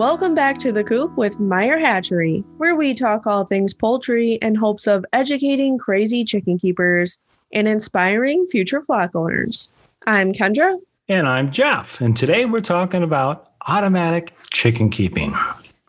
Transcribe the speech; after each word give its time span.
Welcome 0.00 0.34
back 0.34 0.56
to 0.60 0.72
the 0.72 0.82
Coop 0.82 1.14
with 1.18 1.40
Meyer 1.40 1.76
Hatchery, 1.76 2.42
where 2.56 2.74
we 2.74 2.94
talk 2.94 3.26
all 3.26 3.44
things 3.44 3.74
poultry 3.74 4.38
in 4.40 4.54
hopes 4.54 4.86
of 4.86 5.04
educating 5.12 5.76
crazy 5.76 6.24
chicken 6.24 6.58
keepers 6.58 7.18
and 7.52 7.68
inspiring 7.68 8.46
future 8.46 8.80
flock 8.80 9.14
owners. 9.14 9.74
I'm 10.06 10.32
Kendra. 10.32 10.78
And 11.06 11.28
I'm 11.28 11.50
Jeff. 11.50 12.00
And 12.00 12.16
today 12.16 12.46
we're 12.46 12.62
talking 12.62 13.02
about 13.02 13.50
automatic 13.68 14.34
chicken 14.50 14.88
keeping. 14.88 15.34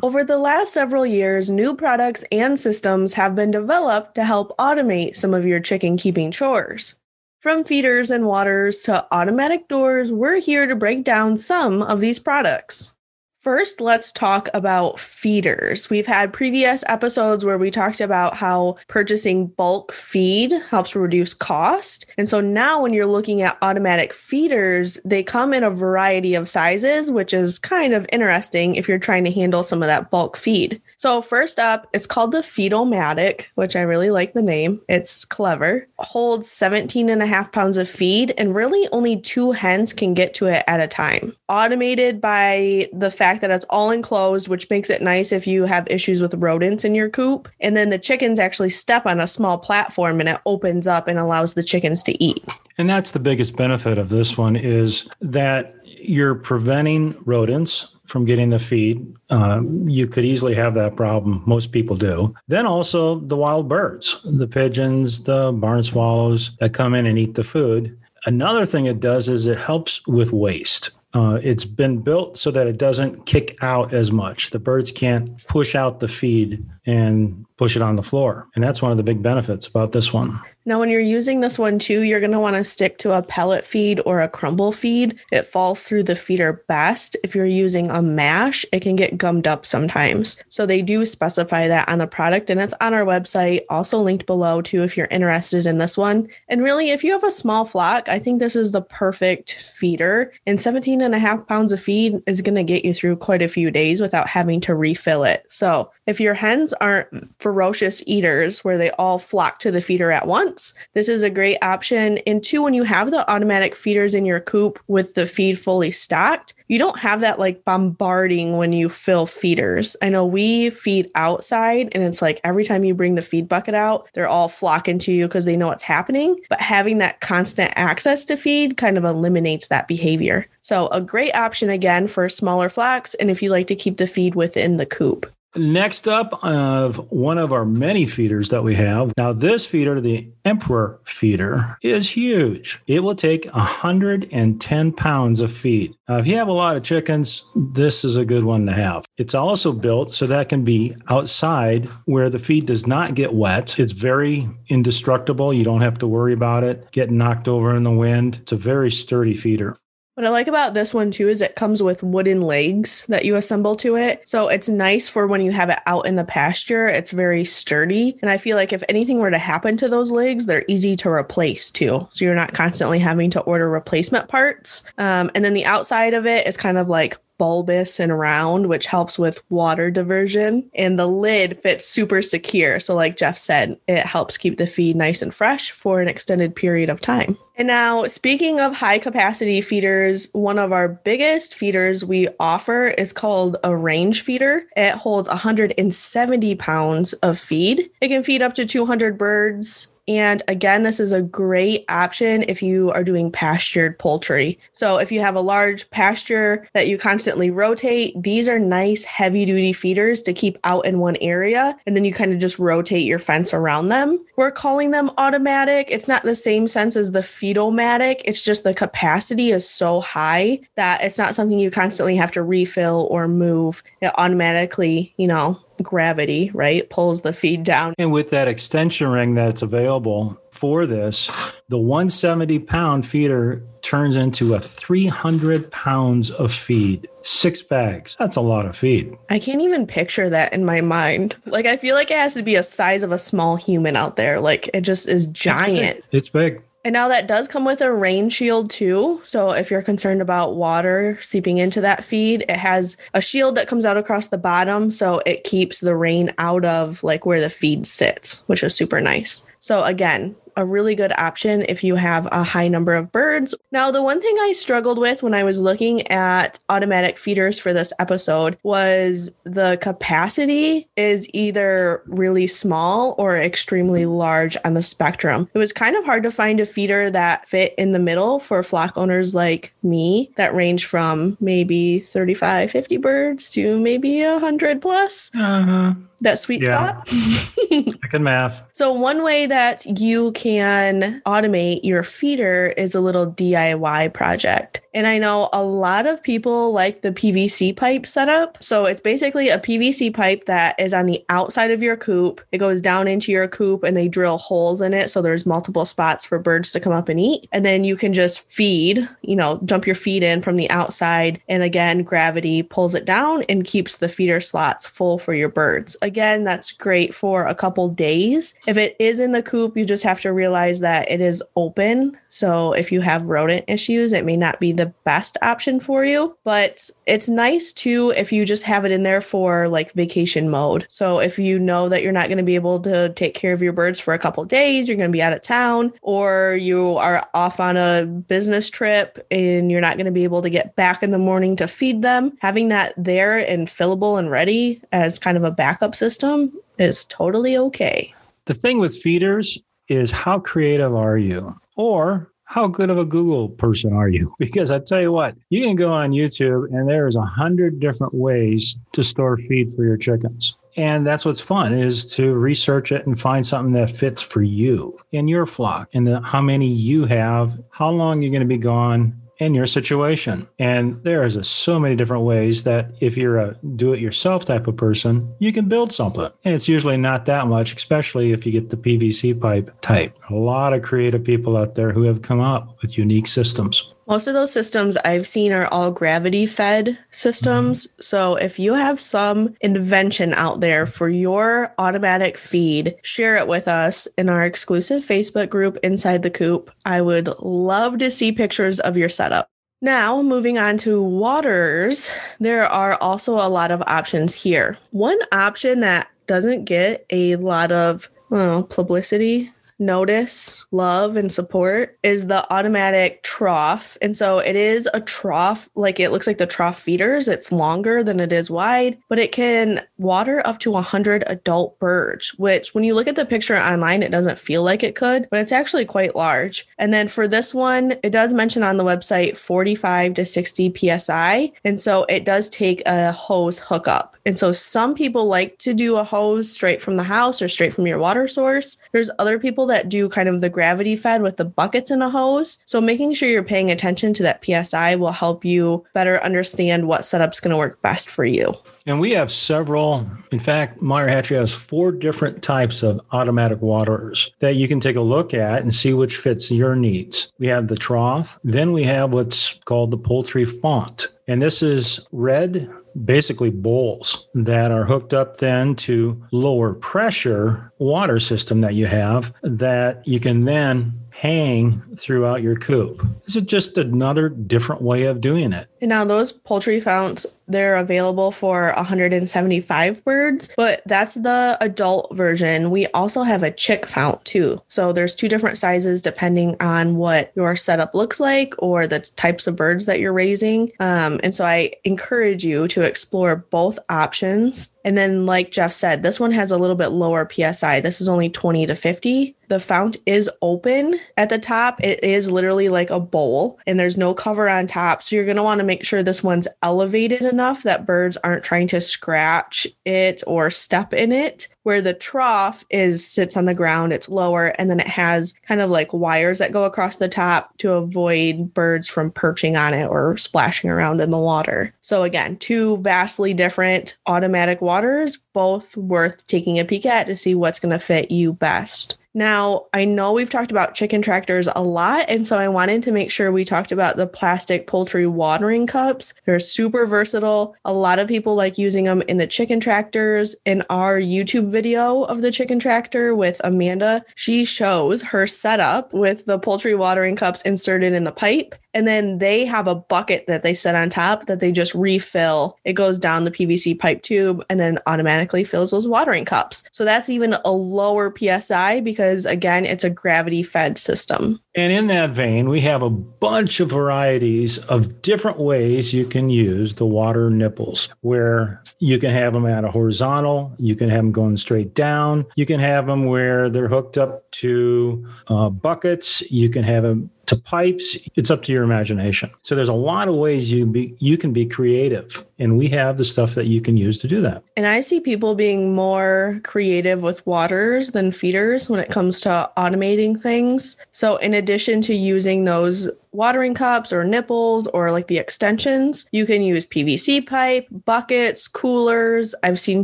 Over 0.03 0.25
the 0.25 0.38
last 0.38 0.73
several 0.73 1.05
years, 1.05 1.49
new 1.49 1.73
products 1.73 2.25
and 2.34 2.59
systems 2.59 3.13
have 3.13 3.34
been 3.34 3.52
developed 3.52 4.16
to 4.16 4.25
help 4.25 4.53
automate 4.57 5.16
some 5.16 5.34
of 5.34 5.45
your 5.45 5.62
chicken 5.62 5.95
keeping 5.95 6.31
chores. 6.31 6.99
From 7.39 7.63
feeders 7.63 8.12
and 8.12 8.25
waters 8.25 8.81
to 8.81 9.07
automatic 9.13 9.70
doors, 9.70 10.12
we're 10.12 10.41
here 10.41 10.67
to 10.67 10.75
break 10.75 11.05
down 11.05 11.38
some 11.38 11.81
of 11.81 12.02
these 12.02 12.20
products. 12.20 12.93
First, 13.41 13.81
let's 13.81 14.12
talk 14.12 14.50
about 14.54 15.00
feeders. 15.00 15.90
We've 15.90 16.05
had 16.05 16.31
previous 16.31 16.84
episodes 16.88 17.44
where 17.44 17.58
we 17.58 17.72
talked 17.72 18.00
about 18.00 18.36
how 18.36 18.76
purchasing 18.88 19.48
bulk 19.48 19.91
feed 19.91 20.52
helps 20.70 20.95
reduce 20.95 21.34
cost. 21.34 22.05
And 22.20 22.30
so 22.30 22.40
now, 22.40 22.84
when 22.84 22.94
you're 22.94 23.08
looking 23.08 23.41
at 23.41 23.58
automatic 23.64 24.14
feeders, 24.14 25.00
they 25.04 25.23
come 25.23 25.55
in 25.55 25.64
a 25.64 25.72
variety 25.72 26.36
of 26.36 26.48
sizes, 26.48 27.09
which 27.09 27.34
is 27.34 27.58
kind 27.58 27.95
of 27.95 28.05
interesting 28.12 28.76
if 28.76 28.88
you're 28.88 29.00
trying 29.00 29.23
to 29.23 29.31
handle 29.31 29.64
some 29.64 29.81
of 29.81 29.88
that 29.88 30.12
bulk 30.12 30.38
feed. 30.38 30.80
So, 30.98 31.20
first 31.20 31.58
up, 31.58 31.88
it's 31.94 32.05
called 32.05 32.34
the 32.34 32.44
Feed-O-Matic, 32.44 33.48
which 33.55 33.76
I 33.76 33.81
really 33.81 34.11
like 34.11 34.33
the 34.33 34.44
name. 34.44 34.81
It's 34.88 35.26
clever. 35.26 35.88
Holds 35.98 36.48
17 36.52 37.09
and 37.09 37.23
a 37.23 37.26
half 37.26 37.52
pounds 37.52 37.78
of 37.78 37.89
feed, 37.89 38.36
and 38.38 38.53
really 38.53 38.88
only 38.92 39.20
two 39.20 39.52
hens 39.52 39.94
can 39.94 40.14
get 40.14 40.36
to 40.36 40.45
it 40.45 40.64
at 40.67 40.80
a 40.80 40.88
time. 40.88 41.36
Automated 41.50 42.22
by 42.22 42.88
the 42.94 43.09
fact 43.09 43.30
that 43.39 43.51
it's 43.51 43.65
all 43.69 43.91
enclosed, 43.91 44.49
which 44.49 44.69
makes 44.69 44.89
it 44.89 45.01
nice 45.01 45.31
if 45.31 45.47
you 45.47 45.63
have 45.63 45.87
issues 45.89 46.21
with 46.21 46.33
rodents 46.33 46.83
in 46.83 46.93
your 46.93 47.09
coop. 47.09 47.47
And 47.61 47.77
then 47.77 47.89
the 47.89 47.97
chickens 47.97 48.39
actually 48.39 48.71
step 48.71 49.05
on 49.05 49.21
a 49.21 49.27
small 49.27 49.57
platform 49.57 50.19
and 50.19 50.27
it 50.27 50.41
opens 50.45 50.87
up 50.87 51.07
and 51.07 51.17
allows 51.17 51.53
the 51.53 51.63
chickens 51.63 52.03
to 52.03 52.23
eat. 52.23 52.43
And 52.77 52.89
that's 52.89 53.11
the 53.11 53.19
biggest 53.19 53.55
benefit 53.55 53.97
of 53.97 54.09
this 54.09 54.37
one 54.37 54.55
is 54.55 55.07
that 55.21 55.75
you're 55.85 56.35
preventing 56.35 57.15
rodents 57.25 57.95
from 58.11 58.25
getting 58.25 58.49
the 58.49 58.59
feed. 58.59 59.15
Uh, 59.29 59.61
you 59.85 60.05
could 60.05 60.25
easily 60.25 60.53
have 60.53 60.73
that 60.73 60.97
problem. 60.97 61.41
Most 61.45 61.71
people 61.71 61.95
do. 61.95 62.35
Then 62.49 62.65
also 62.65 63.19
the 63.19 63.37
wild 63.37 63.69
birds, 63.69 64.21
the 64.25 64.47
pigeons, 64.47 65.23
the 65.23 65.53
barn 65.53 65.81
swallows 65.81 66.55
that 66.57 66.73
come 66.73 66.93
in 66.93 67.05
and 67.05 67.17
eat 67.17 67.35
the 67.35 67.43
food. 67.43 67.97
Another 68.25 68.65
thing 68.65 68.85
it 68.85 68.99
does 68.99 69.29
is 69.29 69.47
it 69.47 69.57
helps 69.57 70.05
with 70.05 70.31
waste. 70.33 70.91
Uh, 71.14 71.40
it's 71.44 71.66
been 71.66 72.00
built 72.00 72.38
so 72.38 72.52
that 72.52 72.67
it 72.67 72.78
doesn't 72.78 73.26
kick 73.26 73.58
out 73.62 73.94
as 73.94 74.12
much. 74.12 74.52
The 74.52 74.59
birds 74.59 74.92
can't 74.92 75.45
push 75.48 75.76
out 75.76 76.00
the 76.00 76.08
feed 76.08 76.66
and 76.86 77.45
push 77.58 77.76
it 77.76 77.81
on 77.81 77.98
the 77.98 78.04
floor. 78.04 78.48
And 78.56 78.64
that's 78.64 78.81
one 78.81 78.92
of 78.92 78.98
the 78.98 79.04
big 79.04 79.22
benefits 79.22 79.67
about 79.67 79.92
this 79.92 80.14
one. 80.14 80.39
Now, 80.64 80.80
when 80.80 80.90
you're 80.90 81.02
using 81.02 81.40
this 81.40 81.58
one 81.58 81.80
too, 81.80 82.02
you're 82.02 82.20
going 82.20 82.31
to 82.31 82.40
want 82.40 82.56
to 82.56 82.64
stick 82.64 83.00
to 83.00 83.14
a 83.14 83.23
pellet 83.23 83.66
feed 83.66 84.00
or 84.06 84.22
a 84.22 84.30
crumble 84.30 84.72
feed. 84.72 85.20
It 85.31 85.48
falls 85.48 85.84
through 85.84 86.04
the 86.04 86.16
feeder 86.16 86.64
best. 86.67 87.17
If 87.23 87.34
you're 87.34 87.48
using 87.48 87.90
a 87.90 88.02
mash, 88.02 88.64
it 88.72 88.82
can 88.82 88.95
get 88.95 89.17
gummed 89.17 89.48
up 89.48 89.66
sometimes. 89.66 90.44
So 90.50 90.66
they 90.66 90.84
do 90.84 91.04
specify 91.06 91.67
that 91.67 91.89
on 91.89 91.98
the 91.98 92.06
product 92.06 92.52
and 92.52 92.59
it's 92.59 92.76
on 92.80 92.94
our 92.94 93.06
website, 93.06 93.62
also 93.70 94.00
linked 94.00 94.28
below 94.28 94.62
too 94.62 94.84
if 94.84 94.95
you're 94.95 95.08
interested 95.09 95.66
in 95.66 95.80
this 95.80 95.98
one. 95.98 96.28
And 96.48 96.62
really, 96.62 96.92
if 96.92 97.04
you 97.04 97.12
have 97.14 97.23
a 97.23 97.32
small 97.32 97.66
flock, 97.66 98.08
I 98.08 98.20
think 98.20 98.39
this 98.39 98.55
is 98.55 98.71
the 98.71 98.83
perfect 98.83 99.54
feeder. 99.54 100.32
And 100.45 100.61
17 100.61 101.02
and 101.02 101.16
a 101.16 101.20
half 101.20 101.48
pounds 101.48 101.71
of 101.71 101.82
feed 101.82 102.21
is 102.27 102.42
going 102.44 102.55
to 102.55 102.64
get 102.64 102.86
you 102.86 102.94
through 102.94 103.16
quite 103.17 103.42
a 103.42 103.48
few 103.48 103.71
days 103.71 104.00
without 104.00 104.27
having 104.27 104.61
to 104.61 104.76
refill 104.76 105.23
it. 105.23 105.44
So 105.50 105.92
if 106.11 106.20
your 106.20 106.33
hens 106.33 106.73
aren't 106.73 107.08
ferocious 107.39 108.04
eaters 108.05 108.66
where 108.66 108.77
they 108.77 108.92
all 108.92 109.17
flock 109.17 109.60
to 109.60 109.72
the 109.72 109.80
feeder 109.80 110.11
at 110.11 110.27
once, 110.27 110.73
this 110.94 111.08
is 111.08 111.23
a 111.23 111.30
great 111.30 111.58
option. 111.61 112.17
And 112.27 112.44
two, 112.44 112.61
when 112.61 112.73
you 112.73 112.83
have 112.83 113.11
the 113.11 113.27
automatic 113.32 113.73
feeders 113.73 114.14
in 114.14 114.26
your 114.26 114.42
coop 114.42 114.77
with 114.88 115.14
the 115.14 115.26
feed 115.26 115.58
fully 115.58 115.89
stocked, 115.89 116.54
you 116.67 116.77
don't 116.77 117.00
have 117.00 117.21
that 117.21 117.39
like 117.39 117.64
bombarding 117.64 118.58
when 118.58 118.73
you 118.73 118.89
fill 118.89 119.26
feeders. 119.26 119.95
I 120.02 120.10
know 120.10 120.26
we 120.26 120.70
feed 120.70 121.10
outside 121.16 121.88
and 121.94 122.04
it's 122.04 122.21
like 122.21 122.42
every 122.44 122.66
time 122.66 122.83
you 122.83 122.94
bring 122.94 123.16
the 123.16 123.21
feed 123.21 123.48
bucket 123.48 123.73
out, 123.73 124.10
they're 124.14 124.27
all 124.27 124.50
flocking 124.50 125.00
to 125.00 125.14
you 125.14 125.30
because 125.30 125.45
they 125.45 125.55
know 125.55 125.67
what's 125.67 125.83
happening. 125.83 126.38
But 126.50 126.60
having 126.60 126.98
that 126.98 127.21
constant 127.21 127.71
access 127.77 128.25
to 128.25 128.36
feed 128.36 128.75
kind 128.75 128.98
of 128.98 129.06
eliminates 129.06 129.69
that 129.69 129.88
behavior. 129.88 130.45
So, 130.62 130.88
a 130.89 131.00
great 131.00 131.33
option 131.36 131.69
again 131.69 132.07
for 132.07 132.27
smaller 132.27 132.69
flocks 132.69 133.13
and 133.16 133.30
if 133.30 133.42
you 133.42 133.50
like 133.50 133.68
to 133.68 133.75
keep 133.75 133.98
the 133.98 134.07
feed 134.07 134.36
within 134.36 134.75
the 134.75 134.86
coop. 134.86 135.31
Next 135.56 136.07
up, 136.07 136.39
of 136.44 137.12
one 137.12 137.38
of 137.38 137.51
our 137.51 137.66
many 137.66 138.06
feeders 138.06 138.50
that 138.50 138.63
we 138.63 138.75
have. 138.75 139.12
Now, 139.18 139.34
this 139.34 139.66
feeder, 139.66 140.00
the 140.00 140.31
Emperor 140.45 141.00
feeder, 141.04 141.78
is 141.81 142.10
huge. 142.10 142.81
It 142.88 143.04
will 143.04 143.16
take 143.16 143.45
110 143.48 144.92
pounds 144.94 145.39
of 145.42 145.51
feed. 145.51 145.94
Now, 146.07 146.19
if 146.19 146.28
you 146.28 146.38
have 146.38 146.48
a 146.48 146.54
lot 146.54 146.78
of 146.78 146.84
chickens, 146.84 147.44
this 147.54 148.06
is 148.06 148.16
a 148.16 148.24
good 148.24 148.45
one 148.45 148.66
to 148.66 148.72
have. 148.72 149.06
It's 149.18 149.36
also 149.36 149.74
built 149.74 150.13
so 150.13 150.25
that 150.28 150.48
can 150.48 150.63
be 150.63 150.95
outside 151.10 151.86
where 152.06 152.30
the 152.30 152.39
feed 152.39 152.66
does 152.66 152.88
not 152.88 153.16
get 153.16 153.33
wet. 153.33 153.78
It's 153.78 153.92
very 153.92 154.48
indestructible. 154.69 155.54
You 155.54 155.66
don't 155.66 155.81
have 155.81 156.00
to 156.00 156.07
worry 156.07 156.33
about 156.33 156.63
it 156.63 156.89
getting 156.92 157.18
knocked 157.18 157.50
over 157.50 157.75
in 157.75 157.83
the 157.83 157.92
wind. 157.92 158.39
It's 158.42 158.54
a 158.54 158.57
very 158.57 158.89
sturdy 158.89 159.33
feeder. 159.33 159.78
What 160.16 160.25
I 160.25 160.30
like 160.30 160.48
about 160.48 160.74
this 160.74 160.94
one 160.94 161.10
too 161.10 161.30
is 161.30 161.42
it 161.42 161.56
comes 161.56 161.81
with 161.81 162.04
wooden 162.04 162.42
legs 162.42 163.06
that 163.07 163.24
you 163.24 163.38
assemble 163.38 163.77
to 163.77 163.95
it. 163.95 164.22
So 164.27 164.50
it's 164.50 164.68
nice 164.68 165.07
for 165.07 165.25
when 165.25 165.39
you 165.39 165.54
have 165.54 165.69
it 165.69 165.80
out 165.86 166.06
in 166.06 166.18
the 166.18 166.25
pasture. 166.25 166.86
It's 166.88 167.12
very 167.12 167.45
sturdy. 167.45 168.18
And 168.21 168.30
I 168.30 168.38
feel 168.38 168.57
like 168.57 168.74
if 168.74 168.83
anything 168.89 169.19
were 169.19 169.31
to 169.31 169.38
happen 169.38 169.77
to 169.77 169.88
those 169.88 170.12
legs, 170.12 170.45
they're 170.45 170.66
easy 170.68 170.98
to 170.98 171.10
replace 171.10 171.71
too. 171.71 172.07
So 172.12 172.25
you're 172.25 172.36
not 172.36 172.54
constantly 172.54 173.00
having 173.00 173.30
to 173.31 173.42
order 173.42 173.69
replacement 173.69 174.27
parts. 174.27 174.83
Um, 174.98 175.31
and 175.33 175.45
then 175.45 175.54
the 175.54 175.66
outside 175.66 176.13
of 176.13 176.25
it 176.25 176.45
is 176.45 176.57
kind 176.57 176.77
of 176.77 176.89
like 176.89 177.18
bulbous 177.41 178.00
and 178.00 178.19
round, 178.19 178.68
which 178.68 178.85
helps 178.85 179.18
with 179.18 179.41
water 179.50 179.89
diversion. 179.89 180.69
And 180.75 181.00
the 181.00 181.07
lid 181.07 181.59
fits 181.63 181.88
super 181.88 182.21
secure. 182.21 182.79
So, 182.79 182.94
like 182.94 183.18
Jeff 183.18 183.35
said, 183.35 183.79
it 183.88 184.06
helps 184.06 184.38
keep 184.38 184.59
the 184.59 184.68
feed 184.68 184.95
nice 184.95 185.24
and 185.24 185.33
fresh 185.33 185.71
for 185.71 186.01
an 186.01 186.07
extended 186.07 186.56
period 186.56 186.91
of 186.91 187.01
time. 187.01 187.35
And 187.57 187.68
now, 187.68 188.06
speaking 188.06 188.59
of 188.59 188.75
high 188.75 189.00
capacity 189.00 189.59
feeders, 189.62 190.29
one 190.33 190.59
of 190.59 190.71
our 190.71 190.88
biggest 190.88 191.56
feeders 191.56 192.06
we 192.06 192.27
offer 192.39 192.89
is 192.89 193.12
called 193.12 193.57
a 193.63 193.75
range 193.75 194.21
feeder. 194.21 194.68
It 194.75 194.94
holds 194.94 195.27
170 195.27 196.56
pounds 196.56 197.13
of 197.13 197.39
feed. 197.39 197.89
It 198.01 198.09
can 198.09 198.21
feed 198.21 198.44
up 198.44 198.53
to 198.53 198.68
200 198.68 199.18
birds 199.18 199.90
and 200.07 200.42
again, 200.48 200.84
this 200.84 201.00
is 201.00 201.12
a 201.12 201.22
great 201.22 201.86
option 201.89 202.44
if 202.48 202.62
you 202.62 202.92
are 202.92 203.04
doing 203.04 203.31
pastured 203.31 203.98
poultry. 204.00 204.60
So, 204.72 204.98
if 204.98 205.12
you 205.12 205.22
have 205.22 205.36
a 205.36 205.42
large 205.42 205.89
pasture 205.92 206.68
that 206.74 206.88
you 206.88 206.98
constantly 206.98 207.50
rotate, 207.50 208.13
these 208.22 208.48
are 208.48 208.60
nice 208.60 209.04
heavy 209.04 209.45
duty 209.45 209.74
feeders 209.74 210.22
to 210.24 210.34
keep 210.34 210.57
out 210.63 210.86
in 210.86 211.00
one 211.00 211.18
area. 211.22 211.78
And 211.86 211.95
then 211.95 212.06
you 212.06 212.13
kind 212.13 212.34
of 212.34 212.39
just 212.39 212.60
rotate 212.60 213.06
your 213.06 213.19
fence 213.19 213.54
around 213.54 213.89
them. 213.89 214.24
We're 214.36 214.51
calling 214.51 214.92
them 214.92 215.12
automatic. 215.18 215.88
It's 215.89 216.07
not 216.07 216.24
the 216.24 216.36
same 216.36 216.68
sense 216.68 216.95
as 216.95 217.12
the 217.12 217.24
Feed-O-Matic. 217.24 218.22
It's 218.25 218.42
just 218.42 218.63
the 218.63 218.74
capacity 218.74 219.51
is 219.51 219.69
so 219.69 220.01
high 220.01 220.60
that 220.75 221.04
it's 221.04 221.18
not 221.18 221.36
something 221.36 221.60
you 221.60 221.72
constantly 221.72 222.16
have 222.16 222.31
to 222.31 222.44
refill 222.44 223.07
or 223.10 223.28
move. 223.28 223.83
It 224.01 224.12
automatically, 224.18 225.13
you 225.18 225.28
know, 225.28 225.60
gravity, 225.81 226.51
right? 226.54 226.89
Pulls 226.89 227.22
the 227.22 227.33
feed 227.33 227.63
down. 227.63 227.94
And 227.98 228.12
with 228.12 228.30
that 228.31 228.48
extension 228.48 229.07
ring 229.07 229.36
that's 229.36 229.62
available 229.62 230.42
for 230.51 230.86
this, 230.86 231.31
the 231.69 231.78
170 231.78 232.60
pound 232.60 233.06
feeder 233.06 233.63
turns 233.81 234.16
into 234.16 234.54
a 234.54 234.60
300 234.60 235.72
pounds 235.72 236.30
of 236.31 236.54
feed, 236.54 237.10
six 237.22 237.62
bags. 237.62 238.16
That's 238.19 238.36
a 238.36 238.42
lot 238.42 238.66
of 238.66 238.75
feed. 238.75 239.16
I 239.30 239.39
can't 239.39 239.62
even 239.62 239.88
picture 239.88 240.30
that 240.30 240.54
in 240.54 240.66
my 240.66 240.81
mind. 240.81 241.36
Like, 241.45 241.66
I 241.66 241.78
feel 241.78 241.95
like 241.95 242.12
it 242.12 242.18
has 242.18 242.36
to 242.36 242.44
be 242.44 242.56
a 242.56 242.63
size 242.63 243.04
of 243.04 243.12
a 243.12 243.18
small 243.18 243.56
human 243.56 243.95
out 243.95 244.18
there. 244.18 244.39
Like, 244.39 244.69
it 244.74 244.81
just 244.81 245.07
is 245.07 245.28
giant. 245.28 245.98
It's 245.98 246.06
big. 246.06 246.18
It's 246.18 246.30
big. 246.30 246.63
And 246.83 246.94
now 246.94 247.07
that 247.10 247.28
does 247.28 247.48
come 247.48 247.63
with 247.63 247.81
a 247.81 247.94
rain 247.94 248.30
shield 248.30 248.72
too. 248.72 249.22
So 249.24 249.51
if 249.51 249.69
you're 249.69 249.83
concerned 249.83 250.22
about 250.22 250.56
water 250.56 251.18
seeping 251.22 251.60
into 251.60 251.81
that 251.81 252.04
feed, 252.04 252.44
it 252.50 252.57
has 252.57 252.98
a 253.13 253.22
shield 253.22 253.56
that 253.56 253.68
comes 253.68 253.86
out 253.86 253.98
across 253.98 254.28
the 254.28 254.38
bottom 254.38 254.89
so 254.89 255.22
it 255.25 255.44
keeps 255.44 255.80
the 255.80 255.95
rain 255.95 256.33
out 256.39 256.66
of 256.66 257.04
like 257.04 257.25
where 257.25 257.39
the 257.39 257.50
feed 257.50 257.86
sits, 257.86 258.44
which 258.48 258.63
is 258.63 258.74
super 258.74 259.00
nice. 259.00 259.48
So 259.60 259.83
again, 259.83 260.36
a 260.61 260.65
really 260.65 260.95
good 260.95 261.11
option 261.17 261.65
if 261.67 261.83
you 261.83 261.95
have 261.95 262.27
a 262.31 262.43
high 262.43 262.67
number 262.67 262.93
of 262.93 263.11
birds. 263.11 263.55
Now, 263.71 263.91
the 263.91 264.03
one 264.03 264.21
thing 264.21 264.35
I 264.39 264.51
struggled 264.53 264.99
with 264.99 265.23
when 265.23 265.33
I 265.33 265.43
was 265.43 265.59
looking 265.59 266.07
at 266.07 266.59
automatic 266.69 267.17
feeders 267.17 267.59
for 267.59 267.73
this 267.73 267.91
episode 267.99 268.57
was 268.63 269.31
the 269.43 269.77
capacity 269.81 270.87
is 270.95 271.27
either 271.33 272.03
really 272.05 272.47
small 272.47 273.15
or 273.17 273.37
extremely 273.37 274.05
large 274.05 274.55
on 274.63 274.75
the 274.75 274.83
spectrum. 274.83 275.49
It 275.53 275.57
was 275.57 275.73
kind 275.73 275.95
of 275.95 276.05
hard 276.05 276.23
to 276.23 276.31
find 276.31 276.59
a 276.59 276.65
feeder 276.65 277.09
that 277.09 277.47
fit 277.47 277.73
in 277.77 277.91
the 277.91 277.99
middle 277.99 278.39
for 278.39 278.61
flock 278.61 278.97
owners 278.97 279.33
like 279.33 279.73
me 279.81 280.31
that 280.35 280.53
range 280.53 280.85
from 280.85 281.37
maybe 281.39 281.99
35, 281.99 282.69
50 282.69 282.97
birds 282.97 283.49
to 283.51 283.79
maybe 283.79 284.23
100 284.23 284.81
plus. 284.81 285.31
Uh-huh. 285.35 285.93
That 286.21 286.38
sweet 286.39 286.63
Yeah. 286.63 287.01
spot. 287.01 287.07
Quick 288.00 288.13
and 288.13 288.23
math. 288.23 288.63
So, 288.73 288.91
one 288.91 289.23
way 289.23 289.47
that 289.47 289.85
you 290.00 290.31
can 290.33 291.21
automate 291.25 291.79
your 291.83 292.03
feeder 292.03 292.68
is 292.77 292.94
a 292.94 293.01
little 293.01 293.25
DIY 293.31 294.13
project. 294.13 294.81
And 294.94 295.07
I 295.07 295.18
know 295.18 295.50
a 295.53 295.63
lot 295.63 296.06
of 296.06 296.21
people 296.21 296.73
like 296.73 297.01
the 297.01 297.12
PVC 297.13 297.75
pipe 297.75 298.06
setup. 298.06 298.62
So, 298.62 298.85
it's 298.85 299.01
basically 299.01 299.50
a 299.50 299.57
PVC 299.57 300.13
pipe 300.13 300.45
that 300.45 300.79
is 300.79 300.94
on 300.94 301.07
the 301.07 301.23
outside 301.29 301.71
of 301.71 301.81
your 301.81 301.97
coop. 301.97 302.41
It 302.51 302.59
goes 302.59 302.81
down 302.81 303.07
into 303.07 303.31
your 303.31 303.47
coop 303.47 303.83
and 303.83 303.97
they 303.97 304.07
drill 304.07 304.38
holes 304.38 304.79
in 304.81 304.94
it. 304.94 305.09
So, 305.09 305.21
there's 305.23 305.45
multiple 305.47 305.85
spots 305.85 306.23
for 306.23 306.38
birds 306.38 306.71
to 306.73 306.79
come 306.79 306.94
up 306.94 307.09
and 307.09 307.19
eat. 307.19 307.47
And 307.51 307.65
then 307.65 307.83
you 307.83 307.95
can 307.95 308.13
just 308.13 308.47
feed, 308.47 309.07
you 309.23 309.35
know, 309.35 309.59
dump 309.65 309.88
your 309.88 309.95
feed 309.95 310.21
in 310.21 310.44
from 310.44 310.57
the 310.57 310.69
outside. 310.69 311.41
And 311.50 311.63
again, 311.63 312.03
gravity 312.03 312.62
pulls 312.62 312.94
it 312.94 313.06
down 313.06 313.44
and 313.50 313.65
keeps 313.65 313.97
the 313.97 314.09
feeder 314.09 314.39
slots 314.39 314.85
full 314.85 315.18
for 315.18 315.33
your 315.33 315.50
birds. 315.50 315.97
Again, 316.01 316.10
that's 316.13 316.71
great 316.71 317.13
for 317.13 317.45
a 317.45 317.55
couple 317.55 317.89
days. 317.89 318.55
If 318.67 318.77
it 318.77 318.95
is 318.99 319.19
in 319.19 319.31
the 319.31 319.43
coop, 319.43 319.75
you 319.77 319.85
just 319.85 320.03
have 320.03 320.21
to 320.21 320.33
realize 320.33 320.79
that 320.81 321.09
it 321.09 321.21
is 321.21 321.43
open. 321.55 322.17
So 322.29 322.73
if 322.73 322.91
you 322.91 323.01
have 323.01 323.23
rodent 323.25 323.65
issues, 323.67 324.13
it 324.13 324.25
may 324.25 324.37
not 324.37 324.59
be 324.59 324.71
the 324.71 324.93
best 325.03 325.37
option 325.41 325.79
for 325.79 326.05
you, 326.05 326.37
but 326.43 326.89
it's 327.05 327.27
nice 327.27 327.73
too 327.73 328.13
if 328.15 328.31
you 328.31 328.45
just 328.45 328.63
have 328.63 328.85
it 328.85 328.91
in 328.91 329.03
there 329.03 329.21
for 329.21 329.67
like 329.67 329.91
vacation 329.93 330.49
mode. 330.49 330.85
So 330.89 331.19
if 331.19 331.37
you 331.37 331.59
know 331.59 331.89
that 331.89 332.03
you're 332.03 332.11
not 332.11 332.27
going 332.27 332.37
to 332.37 332.43
be 332.43 332.55
able 332.55 332.79
to 332.81 333.09
take 333.13 333.33
care 333.33 333.53
of 333.53 333.61
your 333.61 333.73
birds 333.73 333.99
for 333.99 334.13
a 334.13 334.19
couple 334.19 334.43
days, 334.45 334.87
you're 334.87 334.97
going 334.97 335.09
to 335.09 335.13
be 335.13 335.21
out 335.21 335.33
of 335.33 335.41
town, 335.41 335.91
or 336.01 336.57
you 336.59 336.97
are 336.97 337.27
off 337.33 337.59
on 337.59 337.77
a 337.77 338.05
business 338.05 338.69
trip 338.69 339.25
and 339.29 339.71
you're 339.71 339.81
not 339.81 339.97
going 339.97 340.05
to 340.05 340.11
be 340.11 340.23
able 340.23 340.41
to 340.41 340.49
get 340.49 340.75
back 340.75 341.03
in 341.03 341.11
the 341.11 341.17
morning 341.17 341.55
to 341.57 341.67
feed 341.67 342.01
them, 342.01 342.37
having 342.41 342.69
that 342.69 342.93
there 342.97 343.37
and 343.37 343.67
fillable 343.67 344.17
and 344.17 344.31
ready 344.31 344.81
as 344.91 345.19
kind 345.19 345.37
of 345.37 345.43
a 345.43 345.51
backup 345.51 345.95
system 346.01 346.51
is 346.80 347.06
totally 347.06 347.56
okay. 347.56 348.12
The 348.45 348.56
thing 348.56 348.80
with 348.80 348.98
feeders 348.98 349.59
is 349.88 350.09
how 350.09 350.39
creative 350.39 350.95
are 350.95 351.19
you? 351.19 351.56
Or 351.75 352.31
how 352.45 352.68
good 352.68 352.89
of 352.89 352.98
a 352.98 353.06
Google 353.06 353.50
person 353.50 353.94
are 353.94 354.09
you? 354.09 354.33
Because 354.39 354.71
I 354.71 354.80
tell 354.80 355.00
you 355.00 355.12
what, 355.12 355.36
you 355.51 355.62
can 355.62 355.75
go 355.75 355.92
on 355.92 356.12
YouTube 356.12 356.63
and 356.74 356.89
there's 356.89 357.15
a 357.15 357.21
hundred 357.21 357.80
different 357.80 358.15
ways 358.15 358.80
to 358.94 359.03
store 359.03 359.38
feed 359.48 359.75
for 359.75 359.83
your 359.83 359.95
chickens. 359.95 360.57
And 360.75 361.06
that's 361.06 361.24
what's 361.24 361.39
fun 361.39 361.71
is 361.74 362.12
to 362.15 362.33
research 362.33 362.92
it 362.92 363.06
and 363.06 363.19
find 363.19 363.45
something 363.45 363.74
that 363.74 363.92
fits 363.92 364.24
for 364.24 364.42
you 364.42 364.97
in 365.12 365.27
your 365.27 365.45
flock 365.45 365.89
and 365.94 366.07
the, 366.07 366.19
how 366.21 366.42
many 366.42 366.68
you 366.68 367.06
have, 367.06 367.59
how 367.69 367.92
long 367.92 368.24
you're 368.24 368.31
going 368.31 368.50
to 368.50 368.57
be 368.57 368.57
gone, 368.57 369.21
and 369.41 369.55
your 369.55 369.65
situation. 369.65 370.47
And 370.59 371.03
there 371.03 371.23
is 371.23 371.35
a, 371.35 371.43
so 371.43 371.79
many 371.79 371.95
different 371.95 372.23
ways 372.23 372.63
that 372.63 372.91
if 373.01 373.17
you're 373.17 373.39
a 373.39 373.57
do 373.75 373.91
it 373.91 373.99
yourself 373.99 374.45
type 374.45 374.67
of 374.67 374.77
person, 374.77 375.33
you 375.39 375.51
can 375.51 375.67
build 375.67 375.91
something. 375.91 376.29
And 376.45 376.53
it's 376.53 376.67
usually 376.67 376.95
not 376.95 377.25
that 377.25 377.47
much, 377.47 377.75
especially 377.75 378.31
if 378.31 378.45
you 378.45 378.51
get 378.51 378.69
the 378.69 378.77
PVC 378.77 379.38
pipe 379.41 379.71
type. 379.81 380.15
A 380.29 380.35
lot 380.35 380.73
of 380.73 380.83
creative 380.83 381.23
people 381.23 381.57
out 381.57 381.73
there 381.73 381.91
who 381.91 382.03
have 382.03 382.21
come 382.21 382.39
up 382.39 382.77
with 382.83 382.99
unique 382.99 383.27
systems. 383.27 383.93
Most 384.11 384.27
of 384.27 384.33
those 384.33 384.51
systems 384.51 384.97
I've 384.97 385.25
seen 385.25 385.53
are 385.53 385.67
all 385.67 385.89
gravity 385.89 386.45
fed 386.45 386.97
systems. 387.11 387.87
Mm-hmm. 387.87 388.01
So 388.01 388.35
if 388.35 388.59
you 388.59 388.73
have 388.73 388.99
some 388.99 389.55
invention 389.61 390.33
out 390.33 390.59
there 390.59 390.85
for 390.85 391.07
your 391.07 391.73
automatic 391.77 392.37
feed, 392.37 392.97
share 393.03 393.37
it 393.37 393.47
with 393.47 393.69
us 393.69 394.09
in 394.17 394.27
our 394.27 394.43
exclusive 394.43 395.01
Facebook 395.01 395.49
group 395.49 395.77
inside 395.81 396.23
the 396.23 396.29
coop. 396.29 396.71
I 396.83 396.99
would 396.99 397.29
love 397.39 397.99
to 397.99 398.11
see 398.11 398.33
pictures 398.33 398.81
of 398.81 398.97
your 398.97 399.07
setup. 399.07 399.47
Now, 399.81 400.21
moving 400.21 400.57
on 400.57 400.75
to 400.79 401.01
waters, 401.01 402.11
there 402.41 402.67
are 402.67 402.95
also 402.95 403.35
a 403.35 403.47
lot 403.47 403.71
of 403.71 403.81
options 403.87 404.33
here. 404.33 404.77
One 404.89 405.19
option 405.31 405.79
that 405.79 406.09
doesn't 406.27 406.65
get 406.65 407.05
a 407.11 407.37
lot 407.37 407.71
of 407.71 408.11
well, 408.29 408.63
publicity 408.63 409.51
notice, 409.81 410.66
love, 410.72 411.18
and 411.18 411.31
support 411.31 411.98
is 412.04 412.28
the 412.28 412.50
automatic 412.54 413.24
trough. 413.24 413.98
And 414.01 414.16
so 414.16 414.39
it 414.39 414.56
is 414.56 414.88
a 414.94 415.01
trough, 415.01 415.69
like 415.75 416.00
it 416.00 416.12
looks 416.12 416.28
like 416.28 416.38
the 416.38 416.45
trough 416.45 416.80
feeders. 416.80 417.28
It's 417.28 417.51
longer 417.51 418.04
than 418.04 418.19
it 418.19 418.31
is 418.31 418.50
wide, 418.50 418.98
but 419.10 419.19
it 419.19 419.31
can 419.31 419.81
water 419.98 420.42
up 420.45 420.60
to 420.60 420.72
100 420.72 421.24
adult 421.28 421.78
birds, 421.80 422.33
which 422.36 422.74
when 422.74 422.83
you 422.83 422.94
look 422.94 423.07
at 423.07 423.16
the 423.16 423.25
picture 423.25 423.57
online, 423.57 424.04
it 424.04 424.12
doesn't 424.12 424.39
feel 424.39 424.63
like 424.63 424.83
it 424.83 424.95
could, 424.95 425.28
but 425.30 425.39
it's 425.39 425.51
actually 425.51 425.86
quite 425.86 426.16
large. 426.16 426.68
And 426.78 426.94
then 426.94 427.07
for 427.07 427.28
this 427.28 427.54
one, 427.54 427.95
it 428.04 428.12
does 428.12 428.33
mention 428.33 428.63
on 428.63 428.78
the 428.78 428.86
website 428.86 429.36
45 429.36 430.13
to 430.13 430.25
60 430.25 430.74
psi. 430.75 431.51
And 431.66 431.80
so 431.80 432.06
it 432.06 432.25
does 432.25 432.48
take 432.50 432.81
a 432.86 433.12
hose 433.12 433.60
hookup. 433.60 434.16
And 434.25 434.38
so 434.38 434.51
some 434.51 434.94
people 434.94 435.25
like 435.25 435.57
to 435.60 435.74
do 435.74 435.98
a 435.98 436.04
hose 436.04 436.51
straight 436.51 436.81
from 436.81 436.95
the 436.95 437.04
house 437.04 437.42
or 437.42 437.48
straight 437.48 437.74
from 437.74 437.88
your 437.88 437.98
water 437.98 438.28
source. 438.28 438.78
There's 438.92 439.10
other 439.18 439.39
people 439.39 439.66
that 439.71 439.89
do 439.89 440.07
kind 440.07 440.29
of 440.29 440.41
the 440.41 440.50
gravity 440.50 440.95
fed 440.95 441.21
with 441.21 441.38
the 441.38 441.45
buckets 441.45 441.89
and 441.89 442.03
a 442.03 442.09
hose. 442.09 442.63
So 442.65 442.79
making 442.79 443.13
sure 443.13 443.27
you're 443.27 443.44
paying 443.44 443.71
attention 443.71 444.13
to 444.15 444.23
that 444.23 444.45
PSI 444.45 444.95
will 444.95 445.12
help 445.12 445.44
you 445.44 445.83
better 445.94 446.21
understand 446.23 446.88
what 446.88 447.06
setup's 447.06 447.39
going 447.39 447.51
to 447.51 447.57
work 447.57 447.81
best 447.81 448.09
for 448.09 448.25
you. 448.25 448.53
And 448.85 449.00
we 449.00 449.12
have 449.12 449.31
several, 449.31 450.09
in 450.31 450.39
fact, 450.39 450.81
Meyer 450.81 451.07
Hatchery 451.07 451.38
has 451.38 451.53
four 451.53 451.91
different 451.91 452.41
types 452.41 452.83
of 452.83 453.00
automatic 453.12 453.62
waterers 453.62 454.31
that 454.39 454.56
you 454.56 454.68
can 454.68 454.79
take 454.79 454.95
a 454.95 455.01
look 455.01 455.33
at 455.33 455.62
and 455.62 455.73
see 455.73 455.94
which 455.94 456.18
fits 456.18 456.51
your 456.51 456.75
needs. 456.75 457.31
We 457.38 457.47
have 457.47 457.68
the 457.68 457.77
trough, 457.77 458.39
then 458.44 458.71
we 458.71 458.83
have 458.83 459.13
what's 459.13 459.53
called 459.65 459.91
the 459.91 459.97
poultry 459.97 460.45
fount. 460.45 461.09
And 461.27 461.41
this 461.41 461.62
is 461.62 462.00
red, 462.12 462.69
basically 463.05 463.49
bowls 463.49 464.27
that 464.33 464.71
are 464.71 464.85
hooked 464.85 465.13
up 465.13 465.38
then 465.38 465.75
to 465.75 466.21
lower 466.31 466.73
pressure 466.73 467.71
water 467.79 468.19
system 468.19 468.61
that 468.61 468.75
you 468.75 468.85
have 468.85 469.33
that 469.41 470.07
you 470.07 470.19
can 470.19 470.45
then 470.45 471.01
hang 471.11 471.81
throughout 471.97 472.41
your 472.41 472.55
coop. 472.55 473.05
This 473.25 473.35
is 473.35 473.43
just 473.43 473.77
another 473.77 474.29
different 474.29 474.81
way 474.81 475.03
of 475.03 475.21
doing 475.21 475.53
it. 475.53 475.67
And 475.81 475.89
now 475.89 476.05
those 476.05 476.31
poultry 476.31 476.79
founts, 476.79 477.25
they're 477.47 477.75
available 477.75 478.31
for 478.31 478.73
175 478.75 480.03
birds, 480.05 480.49
but 480.55 480.81
that's 480.85 481.15
the 481.15 481.57
adult 481.59 482.16
version. 482.16 482.71
We 482.71 482.87
also 482.87 483.23
have 483.23 483.44
a 483.44 483.51
chick 483.51 483.87
fount 483.87 484.23
too. 484.25 484.61
So 484.68 484.94
there's 484.94 485.13
two 485.13 485.27
different 485.27 485.57
sizes 485.57 486.01
depending 486.01 486.56
on 486.61 486.95
what 486.95 487.31
your 487.35 487.56
setup 487.56 487.94
looks 487.94 488.19
like 488.19 488.56
or 488.57 488.87
the 488.87 488.99
types 488.99 489.47
of 489.47 489.56
birds 489.56 489.85
that 489.87 489.99
you're 489.99 490.13
raising. 490.13 490.71
Um, 490.80 491.19
and 491.23 491.35
so 491.35 491.45
I 491.45 491.73
encourage 491.83 492.45
you 492.45 492.68
to 492.69 492.81
explore 492.83 493.35
both 493.35 493.80
options. 493.90 494.71
And 494.83 494.97
then, 494.97 495.26
like 495.26 495.52
Jeff 495.52 495.71
said, 495.73 496.04
this 496.04 496.19
one 496.19 496.31
has 496.31 496.52
a 496.52 496.57
little 496.57 496.76
bit 496.76 496.90
lower 496.90 497.28
PSI. 497.30 497.80
This 497.81 498.02
is 498.02 498.09
only 498.09 498.30
20 498.30 498.68
to 498.68 498.76
50. 498.76 499.35
The 499.52 499.59
fount 499.59 499.97
is 500.06 500.30
open 500.42 500.97
at 501.18 501.28
the 501.28 501.38
top. 501.38 501.83
It 501.83 502.02
is 502.06 502.31
literally 502.31 502.69
like 502.69 502.90
a 502.90 503.02
bowl, 503.02 503.59
and 503.68 503.78
there's 503.78 503.97
no 503.97 504.14
cover 504.14 504.47
on 504.47 504.66
top. 504.66 505.04
So 505.04 505.14
you're 505.14 505.26
going 505.26 505.35
to 505.35 505.44
want 505.44 505.59
to 505.59 505.66
make 505.66 505.83
sure 505.83 506.02
this 506.02 506.23
one's 506.23 506.47
elevated 506.64 507.23
enough 507.23 507.64
that 507.64 507.85
birds 507.85 508.16
aren't 508.23 508.45
trying 508.45 508.69
to 508.69 508.80
scratch 508.80 509.68
it 509.83 510.23
or 510.26 510.50
step 510.50 510.94
in 510.94 511.11
it. 511.11 511.50
Where 511.64 511.81
the 511.81 511.94
trough 511.94 512.64
is 512.72 513.06
sits 513.06 513.36
on 513.36 513.46
the 513.46 513.54
ground, 513.54 513.92
it's 513.92 514.10
lower, 514.10 514.54
and 514.58 514.70
then 514.70 514.80
it 514.80 514.88
has 514.88 515.34
kind 515.46 515.60
of 515.60 515.70
like 515.70 515.94
wires 515.94 516.40
that 516.40 516.54
go 516.54 516.64
across 516.64 516.96
the 516.96 517.10
top 517.10 517.56
to 517.58 517.74
avoid 517.74 518.54
birds 518.54 518.88
from 518.88 519.12
perching 519.12 519.58
on 519.58 519.74
it 519.74 519.86
or 519.86 520.16
splashing 520.18 520.70
around 520.70 521.02
in 521.02 521.12
the 521.12 521.20
water. 521.20 521.74
So 521.82 522.04
again, 522.04 522.38
two 522.38 522.78
vastly 522.78 523.34
different 523.34 523.98
automatic 524.08 524.62
waters, 524.72 525.18
both 525.34 525.75
worth 525.75 526.25
taking 526.28 526.58
a 526.58 526.63
peek 526.63 526.86
at 526.86 527.06
to 527.08 527.16
see 527.16 527.36
what's 527.36 527.60
going 527.60 527.74
to 527.74 527.80
fit 527.80 528.10
you 528.10 528.32
best. 528.32 528.98
Now, 529.13 529.65
I 529.74 529.84
know 529.84 530.13
we've 530.13 530.30
talked 530.30 530.51
about 530.51 530.74
chicken 530.74 531.01
tractors 531.01 531.50
a 531.53 531.62
lot, 531.62 532.06
and 532.08 532.25
so 532.25 532.38
I 532.38 532.48
wanted 532.48 532.82
to 532.84 532.91
make 532.91 533.12
sure 533.12 533.30
we 533.30 533.44
talked 533.44 533.74
about 533.74 533.98
the 533.98 534.08
plastic 534.08 534.68
poultry 534.68 535.06
watering 535.06 535.68
cups. 535.68 536.13
They're 536.25 536.39
super 536.39 536.86
versatile. 536.86 537.56
A 537.65 537.74
lot 537.74 538.00
of 538.00 538.08
people 538.08 538.36
like 538.36 538.58
using 538.58 538.86
them 538.86 539.01
in 539.10 539.18
the 539.18 539.27
chicken 539.27 539.60
tractors. 539.60 540.36
In 540.46 540.63
our 540.70 540.98
YouTube 540.98 541.51
video 541.51 542.03
of 542.03 542.22
the 542.22 542.32
chicken 542.32 542.58
tractor 542.58 543.13
with 543.13 543.41
Amanda, 543.44 544.06
she 544.15 544.46
shows 544.46 545.03
her 545.03 545.27
setup 545.27 545.94
with 545.94 546.25
the 546.25 546.39
poultry 546.39 546.75
watering 546.75 547.18
cups 547.18 547.41
inserted 547.41 547.91
in 547.91 548.06
the 548.06 548.13
pipe. 548.13 548.56
And 548.74 548.88
then 548.88 549.18
they 549.18 549.46
have 549.46 549.68
a 549.68 549.75
bucket 549.75 550.25
that 550.27 550.44
they 550.44 550.53
set 550.53 550.75
on 550.75 550.89
top 550.89 551.25
that 551.25 551.41
they 551.41 551.51
just 551.51 551.75
refill. 551.75 552.58
It 552.63 552.74
goes 552.74 552.98
down 552.98 553.25
the 553.25 553.32
PVC 553.32 553.77
pipe 553.77 554.01
tube 554.01 554.46
and 554.50 554.62
then 554.62 554.80
automatically 554.88 555.44
fills 555.44 555.72
those 555.72 555.89
watering 555.89 556.24
cups. 556.24 556.63
So 556.72 556.86
that's 556.86 557.10
even 557.10 557.36
a 557.44 557.51
lower 557.51 558.13
PSI 558.15 558.80
because 558.80 559.00
because, 559.01 559.25
again, 559.25 559.65
it's 559.65 559.84
a 559.84 559.89
gravity 559.89 560.43
fed 560.43 560.77
system. 560.77 561.41
And 561.55 561.74
in 561.74 561.88
that 561.88 562.12
vein, 562.12 562.50
we 562.50 562.62
have 562.62 562.84
a 562.84 562.89
bunch 562.91 563.60
of 563.60 563.72
varieties 563.72 564.60
of 564.60 565.01
different 565.01 565.39
ways 565.39 565.91
you 565.91 566.05
can 566.05 566.29
use 566.29 566.75
the 566.75 566.86
water 566.86 567.31
nipples, 567.31 567.89
where 568.01 568.62
you 568.77 569.00
can 569.00 569.10
have 569.10 569.34
them 569.34 569.48
at 569.48 569.65
a 569.65 569.72
horizontal, 569.72 570.53
you 570.60 570.75
can 570.75 570.88
have 570.89 571.00
them 571.00 571.12
going 571.12 571.38
straight 571.38 571.74
down, 571.74 572.27
you 572.36 572.46
can 572.46 572.60
have 572.60 572.86
them 572.86 573.05
where 573.05 573.50
they're 573.50 573.67
hooked 573.67 573.98
up 573.98 574.29
to 574.31 575.03
uh, 575.29 575.50
buckets, 575.50 576.22
you 576.29 576.48
can 576.48 576.62
have 576.62 576.84
them 576.84 577.10
to 577.32 577.38
pipes. 577.38 577.98
It's 578.16 578.30
up 578.30 578.44
to 578.44 578.52
your 578.52 578.64
imagination. 578.64 579.32
So 579.42 579.56
there's 579.56 579.70
a 579.70 579.74
lot 579.74 580.10
of 580.10 580.16
ways 580.16 580.52
you 580.52 580.66
be 580.66 580.96
you 581.00 581.18
can 581.18 581.32
be 581.32 581.46
creative, 581.46 582.26
and 582.38 582.58
we 582.58 582.68
have 582.68 582.98
the 582.98 583.06
stuff 583.06 583.36
that 583.36 583.48
you 583.48 583.62
can 583.62 583.78
use 583.78 584.00
to 584.00 584.08
do 584.08 584.22
that. 584.22 584.44
And 584.58 584.68
I 584.68 584.82
see 584.82 585.00
people 585.00 585.34
being 585.34 585.74
more 585.74 586.42
creative 586.44 587.02
with 587.02 587.26
waters 587.26 587.92
than 587.92 588.12
feeders 588.12 588.70
when 588.70 588.82
it 588.82 588.90
comes 588.90 589.22
to 589.22 589.50
automating 589.56 590.22
things. 590.22 590.78
So 590.92 591.16
in 591.18 591.34
addition 591.34 591.82
to 591.84 591.96
using 591.96 592.44
those 592.44 592.90
watering 593.12 593.53
cups 593.53 593.91
or 593.91 594.03
nipples 594.03 594.68
or 594.68 594.91
like 594.91 595.08
the 595.08 595.18
extensions. 595.18 596.08
You 596.12 596.25
can 596.25 596.41
use 596.41 596.65
PVC 596.65 597.25
pipe, 597.25 597.68
buckets, 597.86 598.48
coolers. 598.48 599.36
I've 599.44 599.60
seen 599.60 599.84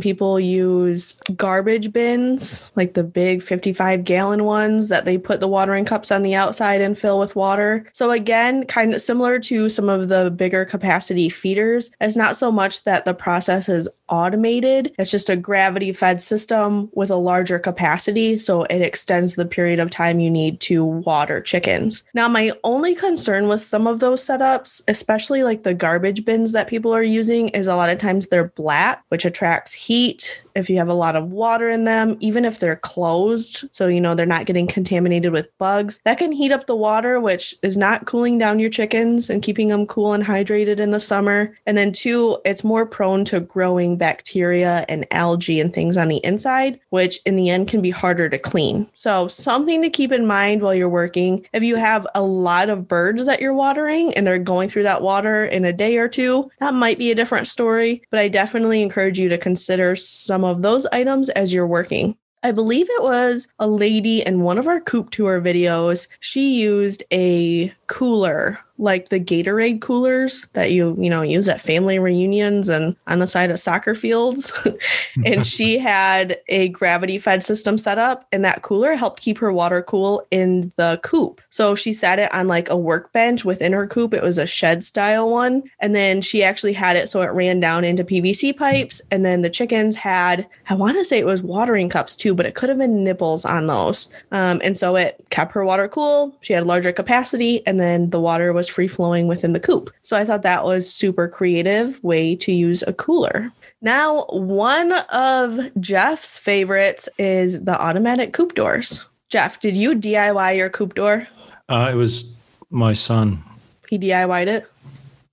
people 0.00 0.40
use 0.40 1.20
garbage 1.36 1.92
bins, 1.92 2.70
like 2.74 2.94
the 2.94 3.04
big 3.04 3.42
55 3.42 4.04
gallon 4.04 4.44
ones 4.44 4.88
that 4.88 5.04
they 5.04 5.18
put 5.18 5.40
the 5.40 5.48
watering 5.48 5.84
cups 5.84 6.10
on 6.10 6.22
the 6.22 6.34
outside 6.34 6.80
and 6.80 6.96
fill 6.96 7.18
with 7.18 7.36
water. 7.36 7.86
So, 7.92 8.10
again, 8.10 8.64
kind 8.64 8.94
of 8.94 9.02
similar 9.02 9.38
to 9.40 9.68
some 9.68 9.88
of 9.88 10.08
the 10.08 10.30
bigger 10.30 10.64
capacity 10.64 11.28
feeders, 11.28 11.90
it's 12.00 12.16
not 12.16 12.36
so 12.36 12.50
much 12.50 12.84
that 12.84 13.04
the 13.04 13.14
process 13.14 13.68
is 13.68 13.88
automated, 14.08 14.94
it's 14.98 15.10
just 15.10 15.28
a 15.28 15.36
gravity 15.36 15.92
fed 15.92 16.22
system 16.22 16.88
with 16.94 17.10
a 17.10 17.16
larger 17.16 17.58
capacity. 17.58 18.38
So, 18.38 18.62
it 18.64 18.80
extends 18.80 19.34
the 19.34 19.46
period 19.46 19.80
of 19.80 19.90
time 19.90 20.20
you 20.20 20.30
need 20.30 20.60
to 20.60 20.84
water 20.84 21.40
chickens. 21.40 22.06
Now, 22.14 22.28
my 22.28 22.52
only 22.64 22.94
concern 22.94 23.17
concern 23.18 23.48
with 23.48 23.60
some 23.60 23.88
of 23.88 23.98
those 23.98 24.24
setups, 24.24 24.80
especially 24.86 25.42
like 25.42 25.64
the 25.64 25.74
garbage 25.74 26.24
bins 26.24 26.52
that 26.52 26.68
people 26.68 26.94
are 26.94 27.02
using, 27.02 27.48
is 27.48 27.66
a 27.66 27.74
lot 27.74 27.90
of 27.90 27.98
times 27.98 28.28
they're 28.28 28.50
black, 28.50 29.02
which 29.08 29.24
attracts 29.24 29.72
heat 29.72 30.40
if 30.58 30.68
you 30.68 30.76
have 30.76 30.88
a 30.88 30.94
lot 30.94 31.16
of 31.16 31.32
water 31.32 31.70
in 31.70 31.84
them, 31.84 32.16
even 32.20 32.44
if 32.44 32.58
they're 32.58 32.76
closed. 32.76 33.64
So, 33.72 33.86
you 33.86 34.00
know, 34.00 34.14
they're 34.14 34.26
not 34.26 34.46
getting 34.46 34.66
contaminated 34.66 35.32
with 35.32 35.56
bugs. 35.58 36.00
That 36.04 36.18
can 36.18 36.32
heat 36.32 36.52
up 36.52 36.66
the 36.66 36.76
water, 36.76 37.20
which 37.20 37.54
is 37.62 37.76
not 37.76 38.06
cooling 38.06 38.38
down 38.38 38.58
your 38.58 38.70
chickens 38.70 39.30
and 39.30 39.42
keeping 39.42 39.68
them 39.68 39.86
cool 39.86 40.12
and 40.12 40.24
hydrated 40.24 40.80
in 40.80 40.90
the 40.90 41.00
summer. 41.00 41.56
And 41.66 41.78
then, 41.78 41.92
two, 41.92 42.38
it's 42.44 42.64
more 42.64 42.84
prone 42.84 43.24
to 43.26 43.40
growing 43.40 43.96
bacteria 43.96 44.84
and 44.88 45.06
algae 45.12 45.60
and 45.60 45.72
things 45.72 45.96
on 45.96 46.08
the 46.08 46.18
inside, 46.18 46.80
which 46.90 47.20
in 47.24 47.36
the 47.36 47.50
end 47.50 47.68
can 47.68 47.80
be 47.80 47.90
harder 47.90 48.28
to 48.28 48.38
clean. 48.38 48.88
So, 48.94 49.28
something 49.28 49.80
to 49.82 49.90
keep 49.90 50.12
in 50.12 50.26
mind 50.26 50.62
while 50.62 50.74
you're 50.74 50.88
working. 50.88 51.46
If 51.52 51.62
you 51.62 51.76
have 51.76 52.06
a 52.14 52.22
lot 52.22 52.68
of 52.68 52.88
birds 52.88 53.07
that 53.12 53.40
you're 53.40 53.54
watering 53.54 54.14
and 54.14 54.26
they're 54.26 54.38
going 54.38 54.68
through 54.68 54.84
that 54.84 55.02
water 55.02 55.44
in 55.44 55.64
a 55.64 55.72
day 55.72 55.96
or 55.96 56.08
two, 56.08 56.50
that 56.60 56.74
might 56.74 56.98
be 56.98 57.10
a 57.10 57.14
different 57.14 57.46
story. 57.46 58.02
But 58.10 58.20
I 58.20 58.28
definitely 58.28 58.82
encourage 58.82 59.18
you 59.18 59.28
to 59.28 59.38
consider 59.38 59.96
some 59.96 60.44
of 60.44 60.62
those 60.62 60.86
items 60.86 61.30
as 61.30 61.52
you're 61.52 61.66
working. 61.66 62.16
I 62.42 62.52
believe 62.52 62.88
it 62.88 63.02
was 63.02 63.48
a 63.58 63.66
lady 63.66 64.24
in 64.24 64.42
one 64.42 64.58
of 64.58 64.68
our 64.68 64.80
coop 64.80 65.10
tour 65.10 65.40
videos. 65.40 66.08
She 66.20 66.60
used 66.60 67.02
a 67.12 67.74
cooler 67.88 68.60
like 68.78 69.08
the 69.08 69.20
Gatorade 69.20 69.80
coolers 69.80 70.48
that 70.50 70.70
you, 70.70 70.94
you 70.98 71.10
know, 71.10 71.22
use 71.22 71.48
at 71.48 71.60
family 71.60 71.98
reunions 71.98 72.68
and 72.68 72.96
on 73.06 73.18
the 73.18 73.26
side 73.26 73.50
of 73.50 73.58
soccer 73.58 73.94
fields. 73.94 74.52
and 75.24 75.46
she 75.46 75.78
had 75.78 76.38
a 76.48 76.68
gravity 76.68 77.18
fed 77.18 77.42
system 77.42 77.76
set 77.76 77.98
up 77.98 78.26
and 78.32 78.44
that 78.44 78.62
cooler 78.62 78.94
helped 78.94 79.20
keep 79.20 79.38
her 79.38 79.52
water 79.52 79.82
cool 79.82 80.26
in 80.30 80.72
the 80.76 81.00
coop. 81.02 81.40
So 81.50 81.74
she 81.74 81.92
set 81.92 82.18
it 82.18 82.32
on 82.32 82.46
like 82.46 82.70
a 82.70 82.76
workbench 82.76 83.44
within 83.44 83.72
her 83.72 83.86
coop. 83.86 84.14
It 84.14 84.22
was 84.22 84.38
a 84.38 84.46
shed 84.46 84.84
style 84.84 85.30
one. 85.30 85.64
And 85.80 85.94
then 85.94 86.20
she 86.20 86.44
actually 86.44 86.72
had 86.72 86.96
it 86.96 87.08
so 87.08 87.22
it 87.22 87.32
ran 87.32 87.60
down 87.60 87.84
into 87.84 88.04
PVC 88.04 88.56
pipes. 88.56 89.02
And 89.10 89.24
then 89.24 89.42
the 89.42 89.50
chickens 89.50 89.96
had, 89.96 90.46
I 90.68 90.74
want 90.74 90.96
to 90.98 91.04
say 91.04 91.18
it 91.18 91.26
was 91.26 91.42
watering 91.42 91.88
cups 91.88 92.14
too, 92.14 92.34
but 92.34 92.46
it 92.46 92.54
could 92.54 92.68
have 92.68 92.78
been 92.78 93.02
nipples 93.02 93.44
on 93.44 93.66
those. 93.66 94.14
Um, 94.30 94.60
and 94.62 94.78
so 94.78 94.94
it 94.96 95.24
kept 95.30 95.52
her 95.52 95.64
water 95.64 95.88
cool. 95.88 96.36
She 96.40 96.52
had 96.52 96.66
larger 96.66 96.92
capacity 96.92 97.66
and 97.66 97.80
then 97.80 98.10
the 98.10 98.20
water 98.20 98.52
was 98.52 98.67
free 98.70 98.88
flowing 98.88 99.26
within 99.26 99.52
the 99.52 99.60
coop. 99.60 99.90
So 100.02 100.16
I 100.16 100.24
thought 100.24 100.42
that 100.42 100.64
was 100.64 100.92
super 100.92 101.28
creative 101.28 102.02
way 102.02 102.36
to 102.36 102.52
use 102.52 102.82
a 102.86 102.92
cooler. 102.92 103.52
Now, 103.80 104.24
one 104.30 104.92
of 104.92 105.60
Jeff's 105.80 106.38
favorites 106.38 107.08
is 107.18 107.62
the 107.62 107.80
automatic 107.80 108.32
coop 108.32 108.54
doors. 108.54 109.08
Jeff, 109.28 109.60
did 109.60 109.76
you 109.76 109.94
DIY 109.94 110.56
your 110.56 110.70
coop 110.70 110.94
door? 110.94 111.28
Uh, 111.68 111.90
it 111.92 111.96
was 111.96 112.24
my 112.70 112.92
son. 112.92 113.42
He 113.88 113.98
DIY'd 113.98 114.48
it? 114.48 114.70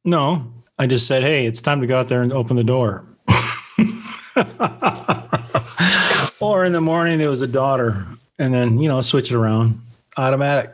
No, 0.03 0.51
I 0.77 0.87
just 0.87 1.07
said, 1.07 1.23
hey, 1.23 1.45
it's 1.45 1.61
time 1.61 1.81
to 1.81 1.87
go 1.87 1.97
out 1.97 2.09
there 2.09 2.21
and 2.21 2.31
open 2.31 2.55
the 2.55 2.63
door. 2.63 3.03
or 6.39 6.65
in 6.65 6.73
the 6.73 6.81
morning, 6.81 7.21
it 7.21 7.27
was 7.27 7.41
a 7.41 7.47
daughter. 7.47 8.05
And 8.37 8.53
then, 8.53 8.79
you 8.79 8.89
know, 8.89 9.01
switch 9.01 9.31
it 9.31 9.35
around. 9.35 9.81
Automatic 10.17 10.73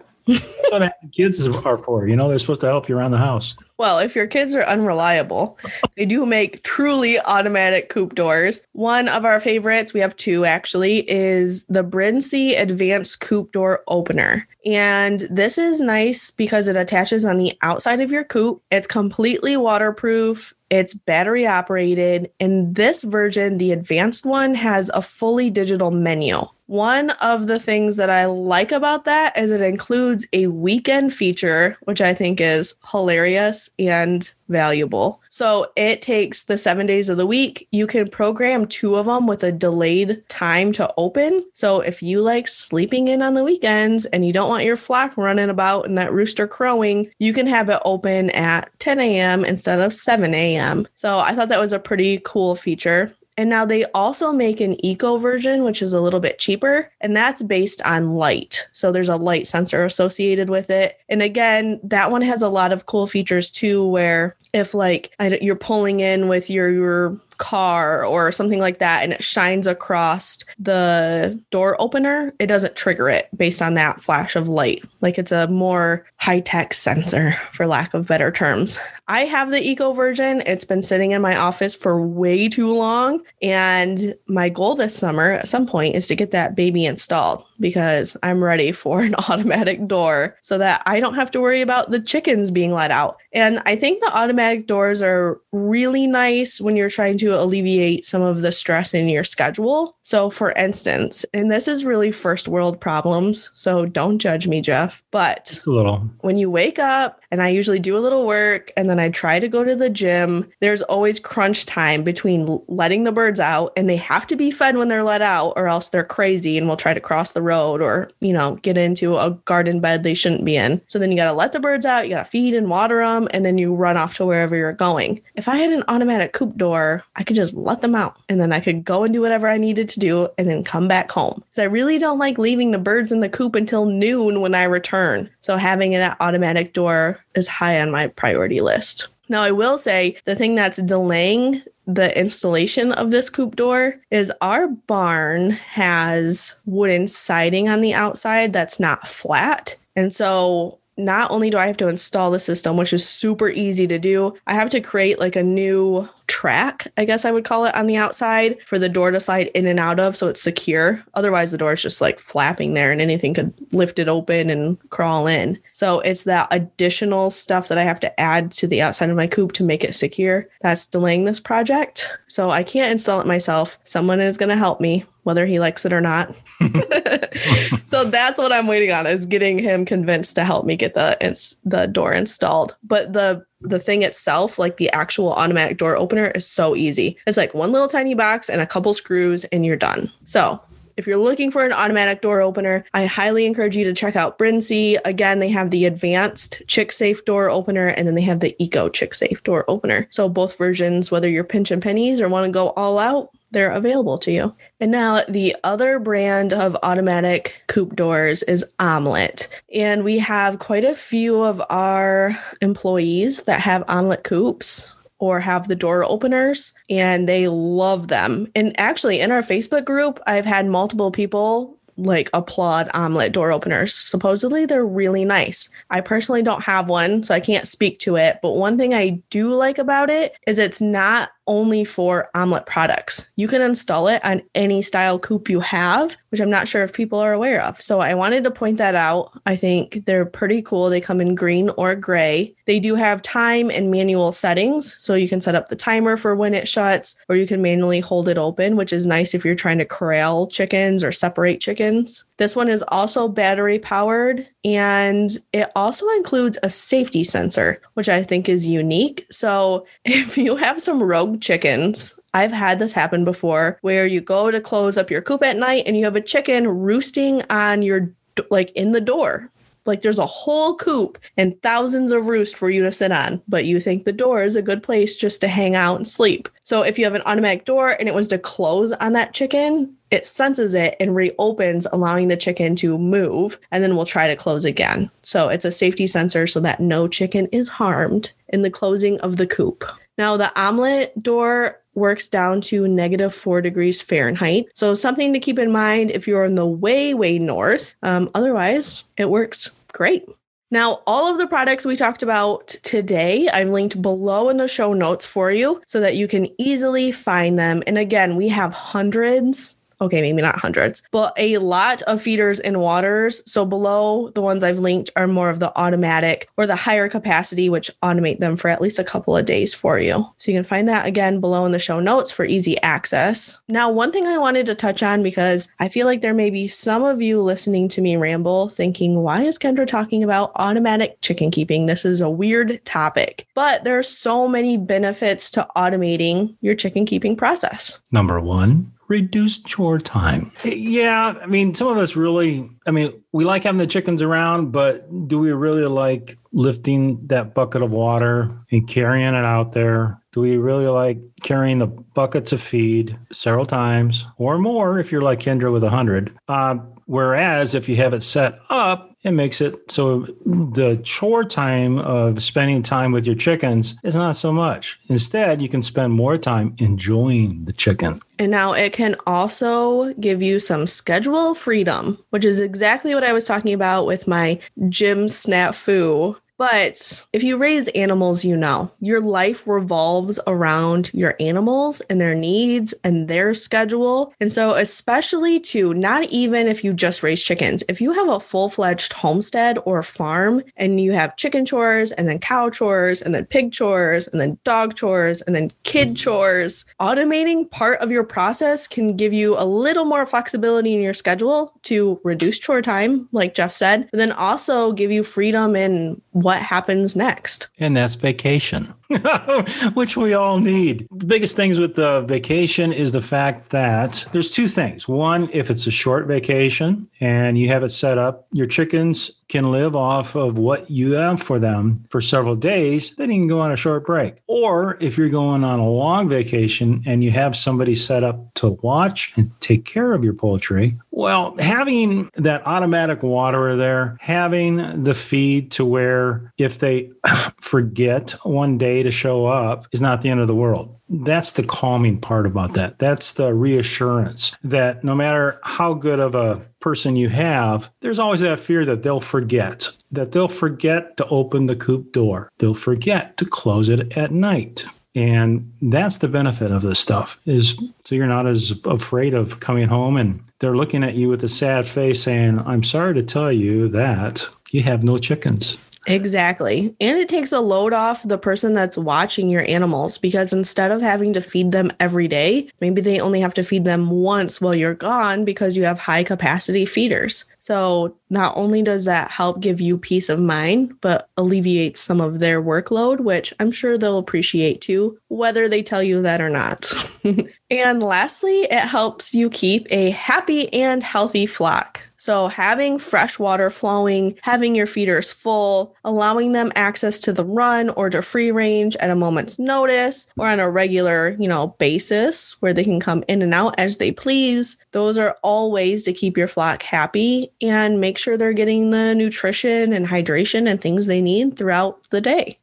what 0.72 0.96
kids 1.12 1.46
are 1.46 1.78
for. 1.78 2.08
You 2.08 2.16
know, 2.16 2.30
they're 2.30 2.40
supposed 2.40 2.62
to 2.62 2.68
help 2.68 2.90
you 2.90 2.98
around 2.98 3.12
the 3.12 3.18
house. 3.18 3.56
Well, 3.78 4.00
if 4.00 4.16
your 4.16 4.28
kids 4.28 4.54
are 4.54 4.64
unreliable, 4.64 5.58
they 5.98 6.06
do 6.06 6.26
make 6.26 6.64
truly 6.64 7.20
automatic 7.20 7.90
coop 7.90 8.14
doors. 8.14 8.66
One 8.74 9.08
of 9.08 9.26
our 9.26 9.40
favorites, 9.40 9.94
we 9.94 10.00
have 10.00 10.16
two 10.16 10.46
actually, 10.46 11.10
is 11.10 11.66
the 11.66 11.84
Brinsea 11.84 12.62
Advanced 12.62 13.22
Coop 13.22 13.52
Door 13.52 13.84
Opener. 13.88 14.48
And 14.66 15.22
this 15.32 15.58
is 15.58 15.82
nice 15.82 16.30
because 16.30 16.68
it 16.68 16.76
attaches 16.76 17.26
on 17.26 17.38
the 17.38 17.58
outside 17.64 18.02
of 18.02 18.12
your 18.12 18.24
coop. 18.24 18.62
It's 18.70 18.88
completely 18.88 19.58
waterproof. 19.58 20.54
It's 20.72 20.94
battery 20.94 21.46
operated. 21.46 22.32
And 22.40 22.74
this 22.76 23.04
version, 23.04 23.58
the 23.58 23.74
advanced 23.74 24.26
one, 24.26 24.56
has 24.56 24.90
a 24.94 25.02
fully 25.02 25.50
digital 25.50 25.92
menu. 25.92 26.48
One 26.68 27.10
of 27.10 27.48
the 27.48 27.60
things 27.60 27.98
that 27.98 28.10
I 28.10 28.26
like 28.28 28.72
about 28.72 29.04
that 29.04 29.38
is 29.38 29.52
it 29.52 29.60
includes 29.60 30.26
a 30.32 30.48
weekend 30.48 31.14
feature, 31.14 31.78
which 31.82 32.00
I 32.00 32.14
think 32.14 32.40
is 32.40 32.76
hilarious 32.90 33.70
and 33.78 34.34
valuable. 34.48 35.20
So 35.34 35.72
it 35.78 36.02
takes 36.02 36.44
the 36.44 36.58
seven 36.58 36.86
days 36.86 37.08
of 37.08 37.16
the 37.16 37.26
week. 37.26 37.66
You 37.72 37.88
can 37.88 38.10
program 38.10 38.68
two 38.68 38.98
of 38.98 39.06
them 39.06 39.28
with 39.28 39.46
a 39.46 39.52
delayed 39.52 40.28
time 40.28 40.74
to 40.74 40.94
open. 40.98 41.46
So 41.54 41.80
if 41.80 42.04
you 42.04 42.22
like 42.22 42.50
sleeping 42.50 43.08
in 43.08 43.22
on 43.22 43.34
the 43.34 43.44
weekends 43.46 44.06
and 44.08 44.26
you 44.26 44.34
don't 44.34 44.50
want 44.50 44.66
your 44.66 44.76
flock 44.76 45.16
running 45.16 45.50
about 45.50 45.86
and 45.86 45.98
that 45.98 46.12
rooster 46.12 46.48
crowing, 46.48 47.10
you 47.20 47.32
can 47.32 47.48
have 47.48 47.70
it 47.70 47.80
open 47.86 48.30
at 48.32 48.78
10 48.80 49.00
a.m. 49.00 49.46
instead 49.46 49.80
of 49.80 49.96
7 49.96 50.34
a.m. 50.34 50.86
So 50.96 51.20
I 51.20 51.34
thought 51.34 51.48
that 51.48 51.62
was 51.62 51.72
a 51.72 51.80
pretty 51.80 52.20
cool 52.26 52.58
feature. 52.58 53.14
And 53.38 53.50
now 53.50 53.66
they 53.66 53.86
also 53.86 54.34
make 54.34 54.60
an 54.60 54.76
eco 54.86 55.18
version, 55.18 55.64
which 55.64 55.82
is 55.82 55.94
a 55.94 56.02
little 56.02 56.20
bit 56.20 56.38
cheaper, 56.38 56.92
and 57.00 57.16
that's 57.16 57.42
based 57.42 57.82
on 57.84 58.12
light. 58.12 58.68
So 58.74 58.92
there's 58.92 59.10
a 59.10 59.16
light 59.16 59.48
sensor 59.48 59.86
associated 59.86 60.50
with 60.50 60.70
it. 60.70 61.00
And 61.08 61.22
again, 61.22 61.80
that 61.84 62.12
one 62.12 62.22
has 62.22 62.42
a 62.42 62.50
lot 62.50 62.74
of 62.74 62.86
cool 62.86 63.08
features 63.08 63.50
too, 63.50 63.88
where 63.88 64.36
if 64.54 64.74
like 64.74 65.14
you're 65.42 65.56
pulling 65.56 66.00
in 66.00 66.28
with 66.28 66.50
your 66.50 66.70
your 66.70 67.18
car 67.38 68.06
or 68.06 68.32
something 68.32 68.60
like 68.60 68.78
that 68.78 69.04
and 69.04 69.14
it 69.14 69.24
shines 69.24 69.66
across 69.66 70.46
the 70.60 71.42
door 71.50 71.76
opener 71.82 72.32
it 72.38 72.46
doesn't 72.46 72.76
trigger 72.76 73.10
it 73.10 73.30
based 73.36 73.64
on 73.64 73.74
that 73.74 74.00
flash 74.00 74.36
of 74.36 74.48
light. 74.48 74.84
Like 75.02 75.18
it's 75.18 75.32
a 75.32 75.48
more 75.48 76.06
high-tech 76.18 76.74
sensor 76.74 77.32
for 77.52 77.66
lack 77.66 77.94
of 77.96 78.08
better 78.08 78.32
terms. 78.32 78.80
I 79.08 79.22
have 79.22 79.50
the 79.50 79.62
eco 79.62 79.94
version 79.94 80.44
it's 80.46 80.66
been 80.66 80.84
sitting 80.84 81.12
in 81.12 81.22
my 81.22 81.36
office 81.36 81.74
for 81.74 82.06
way 82.06 82.48
too 82.48 82.72
long. 82.72 83.24
And 83.42 84.16
my 84.28 84.50
goal 84.50 84.76
this 84.76 84.96
summer 84.96 85.32
at 85.32 85.48
some 85.48 85.66
point 85.66 85.96
is 85.96 86.08
to 86.10 86.16
get 86.16 86.32
that 86.32 86.56
baby 86.56 86.86
installed 86.86 87.44
because 87.62 88.18
i'm 88.24 88.44
ready 88.44 88.72
for 88.72 89.02
an 89.02 89.16
automatic 89.30 89.88
door 89.88 90.36
so 90.42 90.58
that 90.58 90.82
i 90.86 91.00
don't 91.00 91.16
have 91.16 91.32
to 91.32 91.40
worry 91.40 91.62
about 91.62 91.92
the 91.92 92.00
chickens 92.00 92.52
being 92.52 92.74
let 92.74 92.92
out 92.92 93.18
and 93.32 93.62
i 93.66 93.76
think 93.76 94.02
the 94.02 94.18
automatic 94.18 94.68
doors 94.68 95.02
are 95.02 95.40
really 95.52 96.08
nice 96.08 96.60
when 96.60 96.76
you're 96.76 96.90
trying 96.90 97.18
to 97.18 97.40
alleviate 97.40 98.06
some 98.06 98.22
of 98.22 98.42
the 98.42 98.52
stress 98.52 98.94
in 98.94 99.08
your 99.08 99.24
schedule. 99.24 99.98
So, 100.04 100.30
for 100.30 100.52
instance, 100.54 101.26
and 101.34 101.52
this 101.52 101.68
is 101.68 101.86
really 101.86 102.12
first 102.12 102.48
world 102.48 102.80
problems, 102.80 103.50
so 103.54 103.86
don't 103.86 104.20
judge 104.20 104.48
me, 104.48 104.62
Jeff, 104.62 105.04
but 105.12 105.62
a 105.66 105.70
little. 105.70 106.10
When 106.22 106.38
you 106.38 106.50
wake 106.50 106.80
up 106.80 107.21
and 107.32 107.42
I 107.42 107.50
usually 107.50 107.80
do 107.80 107.98
a 107.98 108.00
little 108.00 108.28
work 108.28 108.72
and 108.76 108.90
then 108.90 109.00
I 109.00 109.10
try 109.10 109.40
to 109.40 109.48
go 109.48 109.64
to 109.64 109.76
the 109.76 109.90
gym. 109.90 110.52
There's 110.60 110.82
always 110.84 111.20
crunch 111.20 111.66
time 111.66 112.04
between 112.04 112.62
letting 112.68 113.06
the 113.06 113.12
birds 113.12 113.40
out 113.40 113.72
and 113.78 113.90
they 113.90 113.96
have 113.96 114.28
to 114.28 114.36
be 114.36 114.52
fed 114.52 114.76
when 114.76 114.90
they're 114.90 115.04
let 115.04 115.22
out 115.22 115.54
or 115.56 115.68
else 115.68 115.90
they're 115.90 116.04
crazy 116.04 116.58
and 116.58 116.68
will 116.68 116.78
try 116.78 116.94
to 116.94 117.00
cross 117.00 117.32
the 117.32 117.42
road 117.42 117.82
or, 117.82 118.12
you 118.20 118.34
know, 118.34 118.56
get 118.58 118.78
into 118.78 119.16
a 119.18 119.32
garden 119.46 119.80
bed 119.80 120.04
they 120.04 120.14
shouldn't 120.14 120.46
be 120.46 120.58
in. 120.58 120.82
So 120.88 121.00
then 121.00 121.12
you 121.12 121.18
got 121.18 121.26
to 121.26 121.34
let 121.34 121.54
the 121.54 121.60
birds 121.60 121.86
out, 121.86 122.04
you 122.04 122.10
got 122.10 122.26
to 122.26 122.30
feed 122.30 122.54
and 122.54 122.70
water 122.70 122.98
them, 122.98 123.28
and 123.32 123.46
then 123.46 123.58
you 123.58 123.74
run 123.74 123.98
off 123.98 124.16
to 124.16 124.26
wherever 124.26 124.56
you're 124.56 124.74
going. 124.74 125.22
If 125.36 125.48
I 125.48 125.58
had 125.58 125.72
an 125.72 125.84
automatic 125.88 126.34
coop 126.34 126.58
door, 126.58 127.04
I 127.16 127.24
could 127.24 127.36
just 127.36 127.54
let 127.54 127.82
them 127.82 127.96
out 127.96 128.18
and 128.28 128.40
then 128.40 128.52
I 128.52 128.60
could 128.60 128.84
go 128.84 129.04
and 129.04 129.14
do 129.14 129.22
whatever 129.22 129.48
I 129.48 129.58
needed 129.58 129.88
to 129.90 130.00
do 130.00 130.28
and 130.38 130.50
then 130.50 130.64
come 130.64 130.88
back 130.88 131.10
home. 131.12 131.44
Because 131.50 131.62
I 131.62 131.66
really 131.66 131.98
don't 131.98 132.20
like 132.20 132.38
leaving 132.38 132.72
the 132.72 132.78
birds 132.78 133.12
in 133.12 133.22
the 133.22 133.30
coop 133.30 133.56
until 133.56 133.86
noon 133.86 134.42
when 134.42 134.54
I 134.54 134.64
return. 134.64 135.30
So 135.40 135.58
having 135.58 135.92
that 135.92 136.18
automatic 136.20 136.74
door 136.74 137.21
is 137.36 137.48
high 137.48 137.80
on 137.80 137.92
my 137.92 138.08
priority 138.08 138.62
list. 138.62 139.08
Now, 139.30 139.44
I 139.44 139.52
will 139.52 139.78
say 139.78 140.18
the 140.26 140.36
thing 140.36 140.56
that's 140.56 140.82
delaying 140.82 141.64
the 141.88 142.18
installation 142.20 142.92
of 142.92 143.12
this 143.12 143.30
coop 143.30 143.56
door 143.56 143.96
is 144.12 144.32
our 144.42 144.68
barn 144.68 145.52
has 145.52 146.60
wooden 146.66 147.08
siding 147.08 147.70
on 147.70 147.82
the 147.82 147.94
outside 147.94 148.54
that's 148.54 148.80
not 148.80 149.08
flat. 149.08 149.78
And 149.96 150.14
so 150.14 150.80
not 150.98 151.32
only 151.32 151.50
do 151.50 151.58
I 151.58 151.68
have 151.68 151.78
to 151.78 151.88
install 151.88 152.32
the 152.32 152.40
system, 152.40 152.78
which 152.78 152.94
is 152.94 153.08
super 153.08 153.50
easy 153.50 153.88
to 153.88 153.98
do, 153.98 154.36
I 154.48 154.56
have 154.56 154.70
to 154.72 154.82
create 154.82 155.20
like 155.20 155.36
a 155.36 155.44
new 155.44 156.08
track, 156.28 156.88
I 156.98 157.06
guess 157.06 157.26
I 157.26 157.32
would 157.32 157.46
call 157.46 157.66
it, 157.66 157.76
on 157.76 157.88
the 157.88 157.98
outside 157.98 158.58
for 158.66 158.80
the 158.80 158.90
door 158.90 159.12
to 159.12 159.20
slide 159.20 159.48
in 159.48 159.68
and 159.68 159.80
out 159.80 160.00
of 160.00 160.16
so 160.16 160.28
it's 160.28 160.42
secure. 160.42 161.04
Otherwise, 161.14 161.52
the 161.52 161.58
door 161.58 161.74
is 161.74 161.82
just 161.82 162.02
like 162.02 162.20
flapping 162.20 162.74
there 162.74 162.92
and 162.92 163.02
anything 163.02 163.34
could 163.34 163.54
lift 163.74 164.00
it 164.00 164.08
open 164.08 164.50
and 164.50 164.78
crawl 164.90 165.28
in. 165.28 165.60
So 165.72 166.00
it's 166.02 166.24
that 166.26 166.48
additional 166.52 167.30
stuff 167.30 167.68
that 167.68 167.78
I 167.78 167.84
have 167.84 168.00
to 168.02 168.20
add 168.20 168.52
to 168.54 168.68
the 168.68 168.82
outside 168.82 169.10
of 169.10 169.16
my 169.16 169.28
coop 169.28 169.54
to 169.54 169.64
make 169.64 169.84
it 169.84 169.96
secure 169.96 170.48
that's 170.62 170.86
delaying 170.86 171.26
this 171.26 171.40
project. 171.40 172.10
So 172.28 172.50
I 172.50 172.64
can't 172.64 172.92
install 172.92 173.22
it 173.22 173.28
myself. 173.28 173.78
Someone 173.84 174.20
is 174.20 174.38
going 174.38 174.50
to 174.50 174.56
help 174.56 174.80
me 174.80 175.06
whether 175.24 175.46
he 175.46 175.60
likes 175.60 175.86
it 175.86 175.94
or 175.94 176.02
not. 176.02 176.36
so 177.86 178.04
that's 178.06 178.38
what 178.38 178.52
I'm 178.52 178.68
waiting 178.68 178.92
on 178.92 179.08
is 179.08 179.26
getting 179.26 179.60
him 179.60 179.86
convinced 179.86 180.36
to 180.36 180.44
help 180.44 180.66
me 180.66 180.76
get 180.76 180.94
the 180.94 181.18
the 181.64 181.88
door 181.88 182.14
installed. 182.14 182.76
But 182.84 183.14
the 183.14 183.46
the 183.62 183.80
thing 183.80 184.02
itself, 184.02 184.58
like 184.58 184.78
the 184.78 184.92
actual 184.92 185.34
automatic 185.34 185.78
door 185.78 185.96
opener, 185.96 186.28
is 186.28 186.48
so 186.48 186.76
easy. 186.76 187.18
It's 187.28 187.38
like 187.38 187.54
one 187.54 187.72
little 187.72 187.90
tiny 187.90 188.16
box 188.16 188.50
and 188.50 188.62
a 188.62 188.68
couple 188.68 188.94
screws, 188.94 189.44
and 189.46 189.66
you're 189.66 189.76
done. 189.76 190.10
So 190.24 190.60
if 190.98 191.08
you're 191.08 191.18
looking 191.18 191.52
for 191.52 191.64
an 191.64 191.74
automatic 191.74 192.22
door 192.22 192.42
opener, 192.42 192.86
I 192.94 193.06
highly 193.06 193.46
encourage 193.46 193.76
you 193.76 193.86
to 193.86 193.94
check 193.94 194.16
out 194.16 194.38
Brinsea. 194.38 195.00
Again, 195.06 195.40
they 195.40 195.50
have 195.50 195.72
the 195.72 195.86
advanced 195.86 196.62
ChickSafe 196.68 197.26
door 197.26 197.50
opener 197.50 197.88
and 197.88 198.08
then 198.08 198.16
they 198.16 198.22
have 198.22 198.40
the 198.40 198.56
eco 198.62 198.90
ChickSafe 198.90 199.44
door 199.44 199.66
opener. 199.68 200.08
So 200.10 200.30
both 200.30 200.58
versions, 200.58 201.10
whether 201.10 201.30
you're 201.30 201.44
pinching 201.44 201.82
pennies 201.82 202.22
or 202.22 202.30
want 202.30 202.46
to 202.46 202.52
go 202.52 202.70
all 202.72 203.00
out, 203.00 203.30
they're 203.52 203.72
available 203.72 204.18
to 204.20 204.32
you. 204.32 204.56
And 204.80 204.92
now 204.92 205.24
the 205.28 205.56
other 205.64 206.00
brand 206.00 206.54
of 206.54 206.78
automatic 206.84 207.62
coop 207.68 207.96
doors 207.96 208.44
is 208.44 208.66
Omlet. 208.80 209.48
And 209.74 210.04
we 210.04 210.20
have 210.20 210.60
quite 210.60 210.86
a 210.86 210.96
few 210.96 211.42
of 211.42 211.62
our 211.70 212.38
employees 212.62 213.44
that 213.44 213.62
have 213.62 213.86
Omlet 213.86 214.24
coops 214.24 214.96
or 215.20 215.40
have 215.40 215.68
the 215.68 215.76
door 215.76 216.04
openers 216.04 216.74
and 216.90 217.30
they 217.30 217.48
love 217.48 218.08
them. 218.08 218.48
And 218.56 218.78
actually 218.80 219.20
in 219.20 219.32
our 219.32 219.42
Facebook 219.42 219.86
group, 219.86 220.20
I've 220.26 220.46
had 220.46 220.66
multiple 220.66 221.12
people 221.12 221.78
like 221.98 222.30
applaud 222.34 222.90
Omlet 222.90 223.32
door 223.32 223.52
openers. 223.52 223.94
Supposedly 223.94 224.66
they're 224.66 224.86
really 224.86 225.26
nice. 225.26 225.70
I 225.90 226.02
personally 226.02 226.42
don't 226.42 226.64
have 226.64 226.90
one, 226.90 227.24
so 227.24 227.36
I 227.36 227.40
can't 227.40 227.68
speak 227.68 228.00
to 228.00 228.16
it. 228.16 228.40
But 228.42 228.56
one 228.56 228.78
thing 228.78 228.94
I 228.94 229.22
do 229.30 229.54
like 229.54 229.78
about 229.78 230.10
it 230.10 230.36
is 230.48 230.58
it's 230.58 230.82
not 230.82 231.32
only 231.48 231.84
for 231.84 232.30
Omlet 232.36 232.66
products. 232.66 233.30
You 233.36 233.48
can 233.48 233.62
install 233.62 234.08
it 234.08 234.24
on 234.24 234.42
any 234.56 234.82
style 234.82 235.20
coop 235.20 235.50
you 235.50 235.60
have, 235.60 236.16
which 236.30 236.40
I'm 236.40 236.50
not 236.50 236.68
sure 236.68 236.84
if 236.84 236.94
people 236.94 237.20
are 237.20 237.34
aware 237.34 237.62
of. 237.62 237.82
So 237.82 238.00
I 238.00 238.14
wanted 238.14 238.44
to 238.44 238.52
point 238.52 238.78
that 238.78 238.96
out. 238.96 239.32
I 239.46 239.56
think 239.56 240.06
they're 240.06 240.26
pretty 240.26 240.62
cool. 240.62 240.90
They 240.90 241.02
come 241.02 241.20
in 241.20 241.36
green 241.36 241.70
or 241.78 241.96
gray. 241.96 242.56
They 242.66 242.80
do 242.80 242.96
have 242.96 243.22
time 243.22 243.70
and 243.70 243.92
manual 243.92 244.32
settings. 244.32 244.94
So 244.96 245.16
you 245.16 245.28
can 245.28 245.42
set 245.42 245.56
up 245.56 245.70
the 245.70 245.76
timer 245.76 246.16
for 246.18 246.36
when 246.36 246.54
it 246.54 246.68
shuts, 246.68 247.16
or 247.28 247.36
you 247.36 247.48
can 247.48 247.62
manually 247.62 248.00
hold 248.00 248.30
it 248.30 248.38
open, 248.38 248.76
which 248.76 248.94
is 248.94 249.08
nice 249.08 249.34
if 249.34 249.44
you're 249.44 249.56
trying 249.56 249.80
to 249.80 249.86
corral 249.86 250.48
chickens 250.48 251.04
or 251.04 251.12
separate 251.12 251.60
chickens. 251.60 252.26
This 252.38 252.56
one 252.56 252.70
is 252.70 252.84
also 252.88 253.28
battery 253.28 253.80
powered 253.80 254.48
and 254.64 255.32
it 255.54 255.70
also 255.76 256.08
includes 256.10 256.58
a 256.62 256.70
safety 256.70 257.24
sensor, 257.24 257.82
which 257.94 258.10
I 258.10 258.24
think 258.24 258.48
is 258.48 258.66
unique. 258.66 259.26
So 259.32 259.86
if 260.06 260.38
you 260.38 260.56
have 260.56 260.82
some 260.82 261.02
rogue 261.02 261.42
chickens, 261.42 262.20
I've 262.34 262.52
had 262.52 262.80
this 262.80 262.94
happen 262.94 263.26
before 263.26 263.78
where 263.82 264.06
you 264.06 264.22
go 264.22 264.52
to 264.52 264.62
close 264.62 264.98
up 264.98 265.12
your 265.12 265.22
coop 265.22 265.44
at 265.44 265.58
night 265.58 265.84
and 265.86 265.98
you 265.98 266.06
have 266.06 266.16
a 266.16 266.22
chicken 266.22 266.68
roosting 266.68 267.42
on 267.50 267.82
your 267.82 268.14
like 268.50 268.72
in 268.72 268.94
the 268.94 269.02
door 269.02 269.52
like 269.86 270.02
there's 270.02 270.20
a 270.20 270.26
whole 270.26 270.76
coop 270.76 271.18
and 271.38 271.60
thousands 271.62 272.12
of 272.12 272.28
roosts 272.28 272.56
for 272.56 272.70
you 272.70 272.84
to 272.84 272.92
sit 272.92 273.12
on, 273.12 273.42
but 273.48 273.66
you 273.66 273.80
think 273.80 274.04
the 274.04 274.12
door 274.12 274.44
is 274.44 274.56
a 274.56 274.62
good 274.62 274.84
place 274.84 275.16
just 275.16 275.42
to 275.42 275.48
hang 275.48 275.76
out 275.76 275.96
and 275.96 276.08
sleep. 276.08 276.50
So 276.64 276.84
if 276.84 277.00
you 277.00 277.06
have 277.06 277.16
an 277.16 277.24
automatic 277.26 277.66
door 277.66 277.90
and 277.90 278.08
it 278.08 278.16
was 278.16 278.28
to 278.30 278.38
close 278.38 278.94
on 278.94 279.14
that 279.14 279.34
chicken, 279.34 279.96
it 280.12 280.26
senses 280.26 280.76
it 280.76 280.96
and 281.00 281.16
reopens, 281.16 281.88
allowing 281.92 282.28
the 282.28 282.38
chicken 282.38 282.76
to 282.78 282.98
move, 282.98 283.60
and 283.72 283.84
then 283.84 283.96
we'll 283.96 284.06
try 284.06 284.28
to 284.28 284.36
close 284.36 284.66
again. 284.66 285.10
So 285.24 285.50
it's 285.50 285.66
a 285.66 285.72
safety 285.72 286.06
sensor 286.06 286.46
so 286.48 286.60
that 286.60 286.80
no 286.80 287.08
chicken 287.08 287.48
is 287.48 287.70
harmed 287.70 288.32
in 288.50 288.62
the 288.62 288.70
closing 288.70 289.20
of 289.22 289.38
the 289.38 289.48
coop. 289.48 289.90
Now, 290.18 290.38
the 290.38 290.52
Omlet 290.56 291.12
door 291.22 291.80
works 291.96 292.30
down 292.30 292.62
to 292.62 292.88
negative 292.88 293.34
four 293.34 293.62
degrees 293.62 294.02
Fahrenheit. 294.02 294.66
So, 294.76 294.94
something 294.94 295.34
to 295.34 295.40
keep 295.40 295.58
in 295.58 295.72
mind 295.72 296.12
if 296.12 296.28
you're 296.28 296.46
in 296.46 296.56
the 296.56 296.68
way, 296.68 297.14
way 297.14 297.40
north. 297.40 297.96
Um, 298.04 298.30
otherwise, 298.36 299.06
it 299.18 299.30
works 299.30 299.72
great. 299.94 300.26
Now, 300.70 301.02
all 301.06 301.30
of 301.30 301.38
the 301.38 301.48
products 301.48 301.84
we 301.84 301.98
talked 301.98 302.24
about 302.24 302.68
today, 302.68 303.50
I've 303.50 303.68
linked 303.68 304.02
below 304.02 304.48
in 304.48 304.56
the 304.56 304.70
show 304.70 304.94
notes 304.94 305.26
for 305.26 305.52
you 305.52 305.82
so 305.86 306.00
that 306.00 306.16
you 306.16 306.30
can 306.30 306.48
easily 306.58 307.12
find 307.12 307.60
them. 307.60 307.84
And 307.88 307.98
again, 307.98 308.38
we 308.38 308.48
have 308.48 308.74
hundreds 308.74 309.81
okay, 310.02 310.22
maybe 310.22 310.42
not 310.42 310.58
hundreds, 310.58 311.04
but 311.12 311.34
a 311.38 311.58
lot 311.60 312.02
of 312.04 312.22
feeders 312.22 312.60
and 312.60 312.82
waters. 312.82 313.42
So 313.46 313.66
below 313.66 314.30
the 314.32 314.42
ones 314.42 314.64
I've 314.64 314.80
linked 314.80 315.12
are 315.16 315.28
more 315.28 315.50
of 315.50 315.60
the 315.60 315.72
automatic 315.80 316.50
or 316.58 316.68
the 316.68 316.76
higher 316.76 317.08
capacity, 317.08 317.70
which 317.70 317.92
automate 318.04 318.40
them 318.40 318.58
for 318.58 318.68
at 318.68 318.82
least 318.82 319.00
a 319.00 319.04
couple 319.04 319.38
of 319.38 319.46
days 319.46 319.74
for 319.74 320.00
you. 320.00 320.26
So 320.38 320.52
you 320.52 320.58
can 320.58 320.64
find 320.64 320.90
that 320.90 321.06
again 321.06 321.40
below 321.40 321.66
in 321.66 321.72
the 321.72 321.80
show 321.80 322.00
notes 322.00 322.32
for 322.32 322.44
easy 322.44 322.82
access. 322.82 323.62
Now, 323.68 323.92
one 323.92 324.12
thing 324.12 324.26
I 324.28 324.38
wanted 324.38 324.66
to 324.66 324.76
touch 324.76 325.04
on 325.04 325.24
because 325.24 325.72
I 325.80 325.88
feel 325.88 326.08
like 326.08 326.22
there 326.22 326.34
may 326.34 326.50
be 326.50 326.68
some 326.68 327.04
of 327.04 327.22
you 327.22 327.42
listening 327.42 327.88
to 327.90 328.02
me 328.02 328.18
ramble 328.18 328.70
thinking, 328.70 329.22
why 329.22 329.44
is 329.44 329.60
Kendra 329.60 329.88
talking 329.88 330.24
about 330.24 330.52
automatic 330.56 331.22
chicken 331.22 331.52
keeping? 331.52 331.86
This 331.86 332.06
is 332.06 332.22
a 332.22 332.30
weird 332.30 332.84
topic, 332.86 333.48
but 333.54 333.84
there 333.84 333.98
are 333.98 334.04
so 334.04 334.48
many 334.48 334.78
benefits 334.78 335.52
to 335.52 335.68
automating 335.76 336.56
your 336.62 336.76
chicken 336.76 337.06
keeping 337.06 337.36
process. 337.36 338.02
Number 338.12 338.40
one, 338.40 338.92
reduced 339.12 339.66
chore 339.66 340.00
time. 340.00 340.54
Yeah, 340.64 341.36
I 341.42 341.46
mean, 341.46 341.74
some 341.74 341.90
of 341.90 341.98
us 341.98 342.16
really, 342.16 342.70
I 342.88 342.92
mean, 342.92 343.12
we 343.34 343.44
like 343.44 343.66
having 343.66 343.78
the 343.78 343.86
chickens 343.86 344.22
around, 344.22 344.72
but 344.72 345.06
do 345.28 345.38
we 345.38 345.52
really 345.52 345.86
like 345.86 346.38
lifting 346.54 347.28
that 347.28 347.54
bucket 347.54 347.82
of 347.82 347.92
water 347.92 348.58
and 348.72 348.88
carrying 348.88 349.36
it 349.36 349.46
out 349.46 349.74
there? 349.74 350.18
Do 350.32 350.40
we 350.40 350.56
really 350.56 350.88
like 350.88 351.20
carrying 351.44 351.80
the 351.80 351.88
buckets 351.88 352.54
of 352.54 352.62
feed 352.62 353.20
several 353.34 353.66
times 353.66 354.26
or 354.38 354.58
more 354.58 354.98
if 354.98 355.12
you're 355.12 355.22
like 355.22 355.42
Kendra 355.42 355.74
with 355.74 355.84
a 355.84 355.88
100? 355.88 356.34
Uh, 356.48 356.78
whereas 357.06 357.74
if 357.74 357.88
you 357.90 357.96
have 357.98 358.14
it 358.14 358.24
set 358.24 358.60
up, 358.70 359.16
it 359.24 359.32
makes 359.32 359.62
it 359.62 359.92
so 359.92 360.22
the 360.46 361.00
chore 361.04 361.44
time 361.44 362.00
of 362.00 362.42
spending 362.42 362.82
time 362.82 363.12
with 363.12 363.26
your 363.26 363.36
chickens 363.36 363.96
is 364.04 364.16
not 364.16 364.36
so 364.36 364.52
much. 364.52 365.00
Instead, 365.10 365.62
you 365.62 365.70
can 365.70 365.82
spend 365.82 366.14
more 366.14 366.38
time 366.38 366.76
enjoying 366.80 367.66
the 367.66 367.74
chicken. 367.74 368.20
And 368.40 368.52
now 368.52 368.74
it 368.74 368.94
can 368.94 369.16
also 369.28 370.14
give 370.16 370.42
you 370.42 370.60
some 370.60 370.88
schedule 370.88 371.54
freedom, 371.54 372.18
which 372.32 372.46
is 372.46 372.60
exactly 372.60 373.14
what 373.14 373.24
I 373.24 373.34
was 373.34 373.46
talking 373.46 373.74
about 373.74 374.08
with 374.08 374.28
my 374.28 374.60
gym 374.90 375.28
snafu 375.28 376.36
but 376.62 377.26
if 377.34 377.42
you 377.42 377.58
raise 377.58 377.88
animals, 377.88 378.46
you 378.46 378.56
know 378.56 378.92
your 379.00 379.20
life 379.20 379.66
revolves 379.66 380.40
around 380.46 381.10
your 381.12 381.34
animals 381.40 382.02
and 382.02 382.22
their 382.22 382.36
needs 382.36 382.94
and 383.04 383.28
their 383.28 383.56
schedule. 383.56 384.32
And 384.40 384.54
so, 384.54 384.76
especially 384.76 385.60
to 385.62 385.96
not 385.96 386.26
even 386.26 386.68
if 386.68 386.84
you 386.84 386.94
just 386.94 387.24
raise 387.24 387.42
chickens, 387.42 387.84
if 387.90 388.00
you 388.00 388.14
have 388.14 388.30
a 388.30 388.40
full 388.40 388.70
fledged 388.70 389.12
homestead 389.14 389.80
or 389.86 390.04
farm 390.04 390.62
and 390.78 391.02
you 391.02 391.14
have 391.14 391.36
chicken 391.36 391.66
chores 391.66 392.12
and 392.12 392.28
then 392.28 392.38
cow 392.38 392.70
chores 392.70 393.24
and 393.24 393.34
then 393.34 393.48
pig 393.48 393.72
chores 393.72 394.28
and 394.28 394.40
then 394.40 394.60
dog 394.64 394.96
chores 394.96 395.42
and 395.42 395.56
then 395.56 395.72
kid 395.82 396.16
chores, 396.16 396.86
automating 397.00 397.72
part 397.72 398.00
of 398.02 398.12
your 398.12 398.24
process 398.24 398.88
can 398.88 399.18
give 399.18 399.34
you 399.34 399.56
a 399.58 399.66
little 399.66 400.06
more 400.06 400.28
flexibility 400.28 400.94
in 400.94 401.02
your 401.02 401.16
schedule 401.16 401.74
to 401.82 402.22
reduce 402.24 402.60
chore 402.60 402.84
time, 402.84 403.28
like 403.32 403.56
Jeff 403.56 403.72
said, 403.72 404.08
but 404.12 404.20
then 404.20 404.32
also 404.32 404.92
give 404.92 405.10
you 405.10 405.24
freedom 405.24 405.76
in 405.76 406.22
what 406.32 406.62
happens 406.62 407.16
next. 407.16 407.70
And 407.78 407.96
that's 407.96 408.16
vacation, 408.16 408.94
which 409.94 410.18
we 410.18 410.34
all 410.34 410.60
need. 410.60 411.08
The 411.12 411.26
biggest 411.26 411.56
things 411.56 411.80
with 411.80 411.96
the 411.96 412.22
vacation 412.22 412.94
is 412.94 413.12
the 413.12 413.22
fact 413.22 413.70
that 413.72 414.26
there's 414.32 414.50
two 414.50 414.68
things. 414.68 415.08
One, 415.08 415.50
if 415.52 415.70
it's 415.70 415.88
a 415.88 415.92
short 415.92 416.28
vacation 416.28 417.08
and 417.20 417.58
you 417.58 417.68
have 417.70 417.84
it 417.84 417.90
set 417.90 418.18
up, 418.18 418.48
your 418.52 418.66
chickens 418.66 419.32
can 419.52 419.70
live 419.70 419.98
off 419.98 420.36
of 420.36 420.58
what 420.58 420.90
you 420.90 421.12
have 421.12 421.42
for 421.42 421.60
them 421.60 422.06
for 422.10 422.22
several 422.22 422.56
days, 422.56 423.14
then 423.18 423.30
you 423.30 423.42
can 423.42 423.48
go 423.48 423.60
on 423.60 423.72
a 423.72 423.76
short 423.76 424.06
break. 424.06 424.36
Or 424.48 424.98
if 425.02 425.18
you're 425.18 425.30
going 425.30 425.66
on 425.66 425.78
a 425.78 425.90
long 425.90 426.30
vacation 426.30 427.04
and 427.06 427.22
you 427.22 427.32
have 427.32 427.56
somebody 427.56 427.94
set 427.94 428.24
up 428.24 428.54
to 428.56 428.78
watch 428.82 429.34
and 429.36 429.52
take 429.60 429.84
care 429.84 430.14
of 430.14 430.24
your 430.24 430.34
poultry, 430.34 430.98
well, 431.12 431.56
having 431.58 432.32
that 432.36 432.66
automatic 432.66 433.22
waterer 433.24 433.76
there, 433.76 434.18
having 434.22 435.04
the 435.04 435.14
feed 435.14 435.70
to 435.72 435.84
where 435.84 436.54
if 436.58 436.80
they 436.80 437.12
forget 437.60 438.32
one 438.44 438.78
day 438.78 439.01
to 439.04 439.12
show 439.12 439.46
up 439.46 439.88
is 439.92 440.02
not 440.02 440.22
the 440.22 440.30
end 440.30 440.40
of 440.40 440.48
the 440.48 440.56
world 440.56 440.96
that's 441.12 441.52
the 441.52 441.64
calming 441.64 442.20
part 442.20 442.46
about 442.46 442.74
that. 442.74 442.98
That's 443.00 443.34
the 443.34 443.54
reassurance 443.54 444.56
that 444.64 445.04
no 445.04 445.14
matter 445.14 445.60
how 445.64 445.94
good 445.94 446.20
of 446.20 446.36
a 446.36 446.66
person 446.80 447.16
you 447.16 447.30
have, 447.30 447.92
there's 448.02 448.20
always 448.20 448.40
that 448.40 448.60
fear 448.60 448.86
that 448.86 449.04
they'll 449.04 449.20
forget, 449.20 449.90
that 450.12 450.32
they'll 450.32 450.48
forget 450.48 451.18
to 451.18 451.28
open 451.28 451.68
the 451.68 451.76
coop 451.76 452.14
door, 452.14 452.50
they'll 452.60 452.74
forget 452.74 453.38
to 453.38 453.46
close 453.46 453.90
it 453.90 454.18
at 454.18 454.32
night. 454.32 454.86
And 455.14 455.74
that's 455.82 456.20
the 456.20 456.30
benefit 456.30 456.72
of 456.72 456.84
this 456.84 457.00
stuff 457.00 457.38
is 457.46 457.78
so 458.06 458.16
you're 458.16 458.28
not 458.28 458.48
as 458.48 458.74
afraid 458.86 459.34
of 459.34 459.60
coming 459.60 459.90
home 459.90 460.16
and 460.16 460.42
they're 460.60 460.78
looking 460.78 461.04
at 461.04 461.16
you 461.16 461.28
with 461.28 461.44
a 461.44 461.50
sad 461.50 461.86
face 461.86 462.24
saying, 462.24 462.60
I'm 462.60 462.84
sorry 462.84 463.16
to 463.16 463.24
tell 463.24 463.52
you 463.52 463.90
that 463.90 464.48
you 464.72 464.84
have 464.84 465.04
no 465.04 465.18
chickens. 465.18 465.78
Exactly. 466.08 466.96
And 467.00 467.18
it 467.18 467.30
takes 467.30 467.52
a 467.52 467.60
load 467.60 467.94
off 467.94 468.24
the 468.24 468.38
person 468.38 468.74
that's 468.74 468.98
watching 468.98 469.50
your 469.50 469.66
animals 469.70 470.18
because 470.18 470.52
instead 470.52 470.92
of 470.92 471.02
having 471.02 471.34
to 471.34 471.42
feed 471.42 471.72
them 471.72 471.92
every 472.00 472.28
day, 472.28 472.70
maybe 472.80 473.02
they 473.02 473.20
only 473.20 473.40
have 473.40 473.54
to 473.56 473.64
feed 473.64 473.86
them 473.86 474.10
once 474.10 474.60
while 474.60 474.74
you're 474.74 474.96
gone 474.96 475.46
because 475.46 475.78
you 475.78 475.84
have 475.84 476.00
high 476.00 476.24
capacity 476.24 476.86
feeders. 476.88 477.46
So 477.60 478.16
not 478.32 478.58
only 478.58 478.82
does 478.82 479.06
that 479.06 479.30
help 479.30 479.60
give 479.60 479.80
you 479.80 479.98
peace 479.98 480.30
of 480.30 480.40
mind, 480.40 481.00
but 481.02 481.30
alleviate 481.38 481.98
some 481.98 482.20
of 482.20 482.40
their 482.40 482.62
workload, 482.64 483.20
which 483.20 483.54
I'm 483.60 483.72
sure 483.72 483.98
they'll 483.98 484.18
appreciate 484.18 484.82
too, 484.82 485.20
whether 485.28 485.70
they 485.70 485.84
tell 485.84 486.02
you 486.02 486.24
that 486.24 486.42
or 486.42 486.50
not. 486.50 486.92
and 487.70 488.02
lastly, 488.02 488.62
it 488.64 488.88
helps 488.88 489.36
you 489.36 489.52
keep 489.52 489.86
a 489.92 490.10
happy 490.10 490.74
and 490.74 491.04
healthy 491.04 491.46
flock. 491.46 492.02
So, 492.22 492.50
having 492.50 493.00
fresh 493.00 493.40
water 493.40 493.72
flowing, 493.72 494.38
having 494.44 494.76
your 494.76 494.86
feeders 494.86 495.32
full, 495.32 495.96
allowing 496.04 496.52
them 496.52 496.72
access 496.76 497.20
to 497.22 497.34
the 497.34 497.44
run 497.44 497.90
or 497.90 498.12
to 498.12 498.22
free 498.22 498.52
range 498.52 498.96
at 498.98 499.10
a 499.10 499.16
moment's 499.16 499.58
notice 499.58 500.28
or 500.38 500.46
on 500.46 500.60
a 500.60 500.70
regular, 500.70 501.36
you 501.40 501.48
know, 501.48 501.70
basis 501.80 502.62
where 502.62 502.74
they 502.74 502.84
can 502.84 503.00
come 503.00 503.24
in 503.28 503.42
and 503.42 503.56
out 503.56 503.74
as 503.80 503.98
they 503.98 504.12
please. 504.12 504.78
Those 504.92 505.18
are 505.18 505.36
all 505.42 505.72
ways 505.72 506.04
to 506.04 506.14
keep 506.14 506.38
your 506.38 506.48
flock 506.48 506.84
happy 506.84 507.52
and 507.60 508.00
make 508.00 508.20
sure 508.20 508.38
they're 508.38 508.54
getting 508.54 508.92
the 508.92 509.16
nutrition 509.16 509.92
and 509.92 510.08
hydration 510.08 510.70
and 510.70 510.80
things 510.80 511.08
they 511.08 511.22
need 511.22 511.58
throughout 511.58 512.08
the 512.12 512.22
day. 512.22 512.60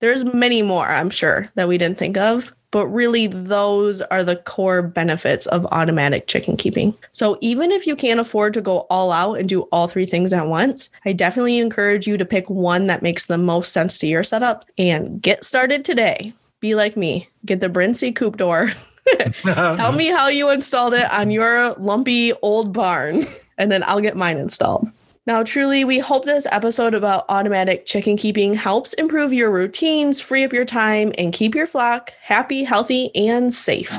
There's 0.00 0.26
many 0.26 0.60
more, 0.60 0.86
I'm 0.86 1.08
sure, 1.08 1.48
that 1.54 1.66
we 1.66 1.78
didn't 1.78 1.96
think 1.96 2.18
of, 2.18 2.52
but 2.70 2.86
really 2.88 3.26
those 3.26 4.02
are 4.02 4.22
the 4.22 4.36
core 4.36 4.82
benefits 4.82 5.46
of 5.46 5.66
automatic 5.66 6.26
chicken 6.26 6.56
keeping. 6.56 6.94
So 7.12 7.38
even 7.40 7.70
if 7.70 7.86
you 7.86 7.96
can't 7.96 8.20
afford 8.20 8.54
to 8.54 8.60
go 8.60 8.80
all 8.90 9.12
out 9.12 9.34
and 9.34 9.48
do 9.48 9.62
all 9.72 9.88
three 9.88 10.06
things 10.06 10.32
at 10.32 10.46
once, 10.46 10.90
I 11.04 11.12
definitely 11.12 11.58
encourage 11.58 12.06
you 12.06 12.16
to 12.18 12.24
pick 12.24 12.48
one 12.50 12.86
that 12.88 13.02
makes 13.02 13.26
the 13.26 13.38
most 13.38 13.72
sense 13.72 13.98
to 13.98 14.06
your 14.06 14.22
setup 14.22 14.64
and 14.76 15.20
get 15.20 15.44
started 15.44 15.84
today. 15.84 16.32
Be 16.60 16.74
like 16.74 16.96
me, 16.96 17.28
get 17.46 17.60
the 17.60 17.68
Brinsea 17.68 18.14
coop 18.14 18.36
door. 18.36 18.72
Tell 19.44 19.92
me 19.92 20.06
how 20.08 20.28
you 20.28 20.50
installed 20.50 20.92
it 20.92 21.10
on 21.10 21.30
your 21.30 21.74
lumpy 21.74 22.32
old 22.42 22.72
barn, 22.72 23.26
and 23.58 23.72
then 23.72 23.82
I'll 23.84 24.00
get 24.00 24.16
mine 24.16 24.36
installed. 24.36 24.90
Now, 25.28 25.42
truly, 25.42 25.84
we 25.84 25.98
hope 25.98 26.24
this 26.24 26.46
episode 26.50 26.94
about 26.94 27.26
automatic 27.28 27.84
chicken 27.84 28.16
keeping 28.16 28.54
helps 28.54 28.94
improve 28.94 29.30
your 29.30 29.50
routines, 29.50 30.22
free 30.22 30.42
up 30.42 30.54
your 30.54 30.64
time, 30.64 31.12
and 31.18 31.34
keep 31.34 31.54
your 31.54 31.66
flock 31.66 32.14
happy, 32.22 32.64
healthy, 32.64 33.14
and 33.14 33.52
safe. 33.52 33.92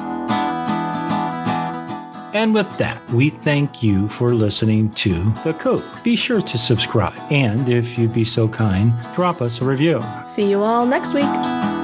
And 2.34 2.52
with 2.52 2.76
that, 2.80 3.00
we 3.12 3.30
thank 3.30 3.84
you 3.84 4.10
for 4.10 4.34
listening 4.34 4.92
to 4.94 5.32
The 5.44 5.54
Coop. 5.54 5.84
Be 6.04 6.16
sure 6.16 6.42
to 6.42 6.58
subscribe. 6.58 7.14
And 7.32 7.70
if 7.70 7.96
you'd 7.96 8.12
be 8.12 8.26
so 8.26 8.48
kind, 8.48 8.92
drop 9.14 9.40
us 9.40 9.62
a 9.62 9.66
review. 9.66 10.04
See 10.26 10.50
you 10.50 10.64
all 10.64 10.84
next 10.88 11.14
week. 11.14 11.79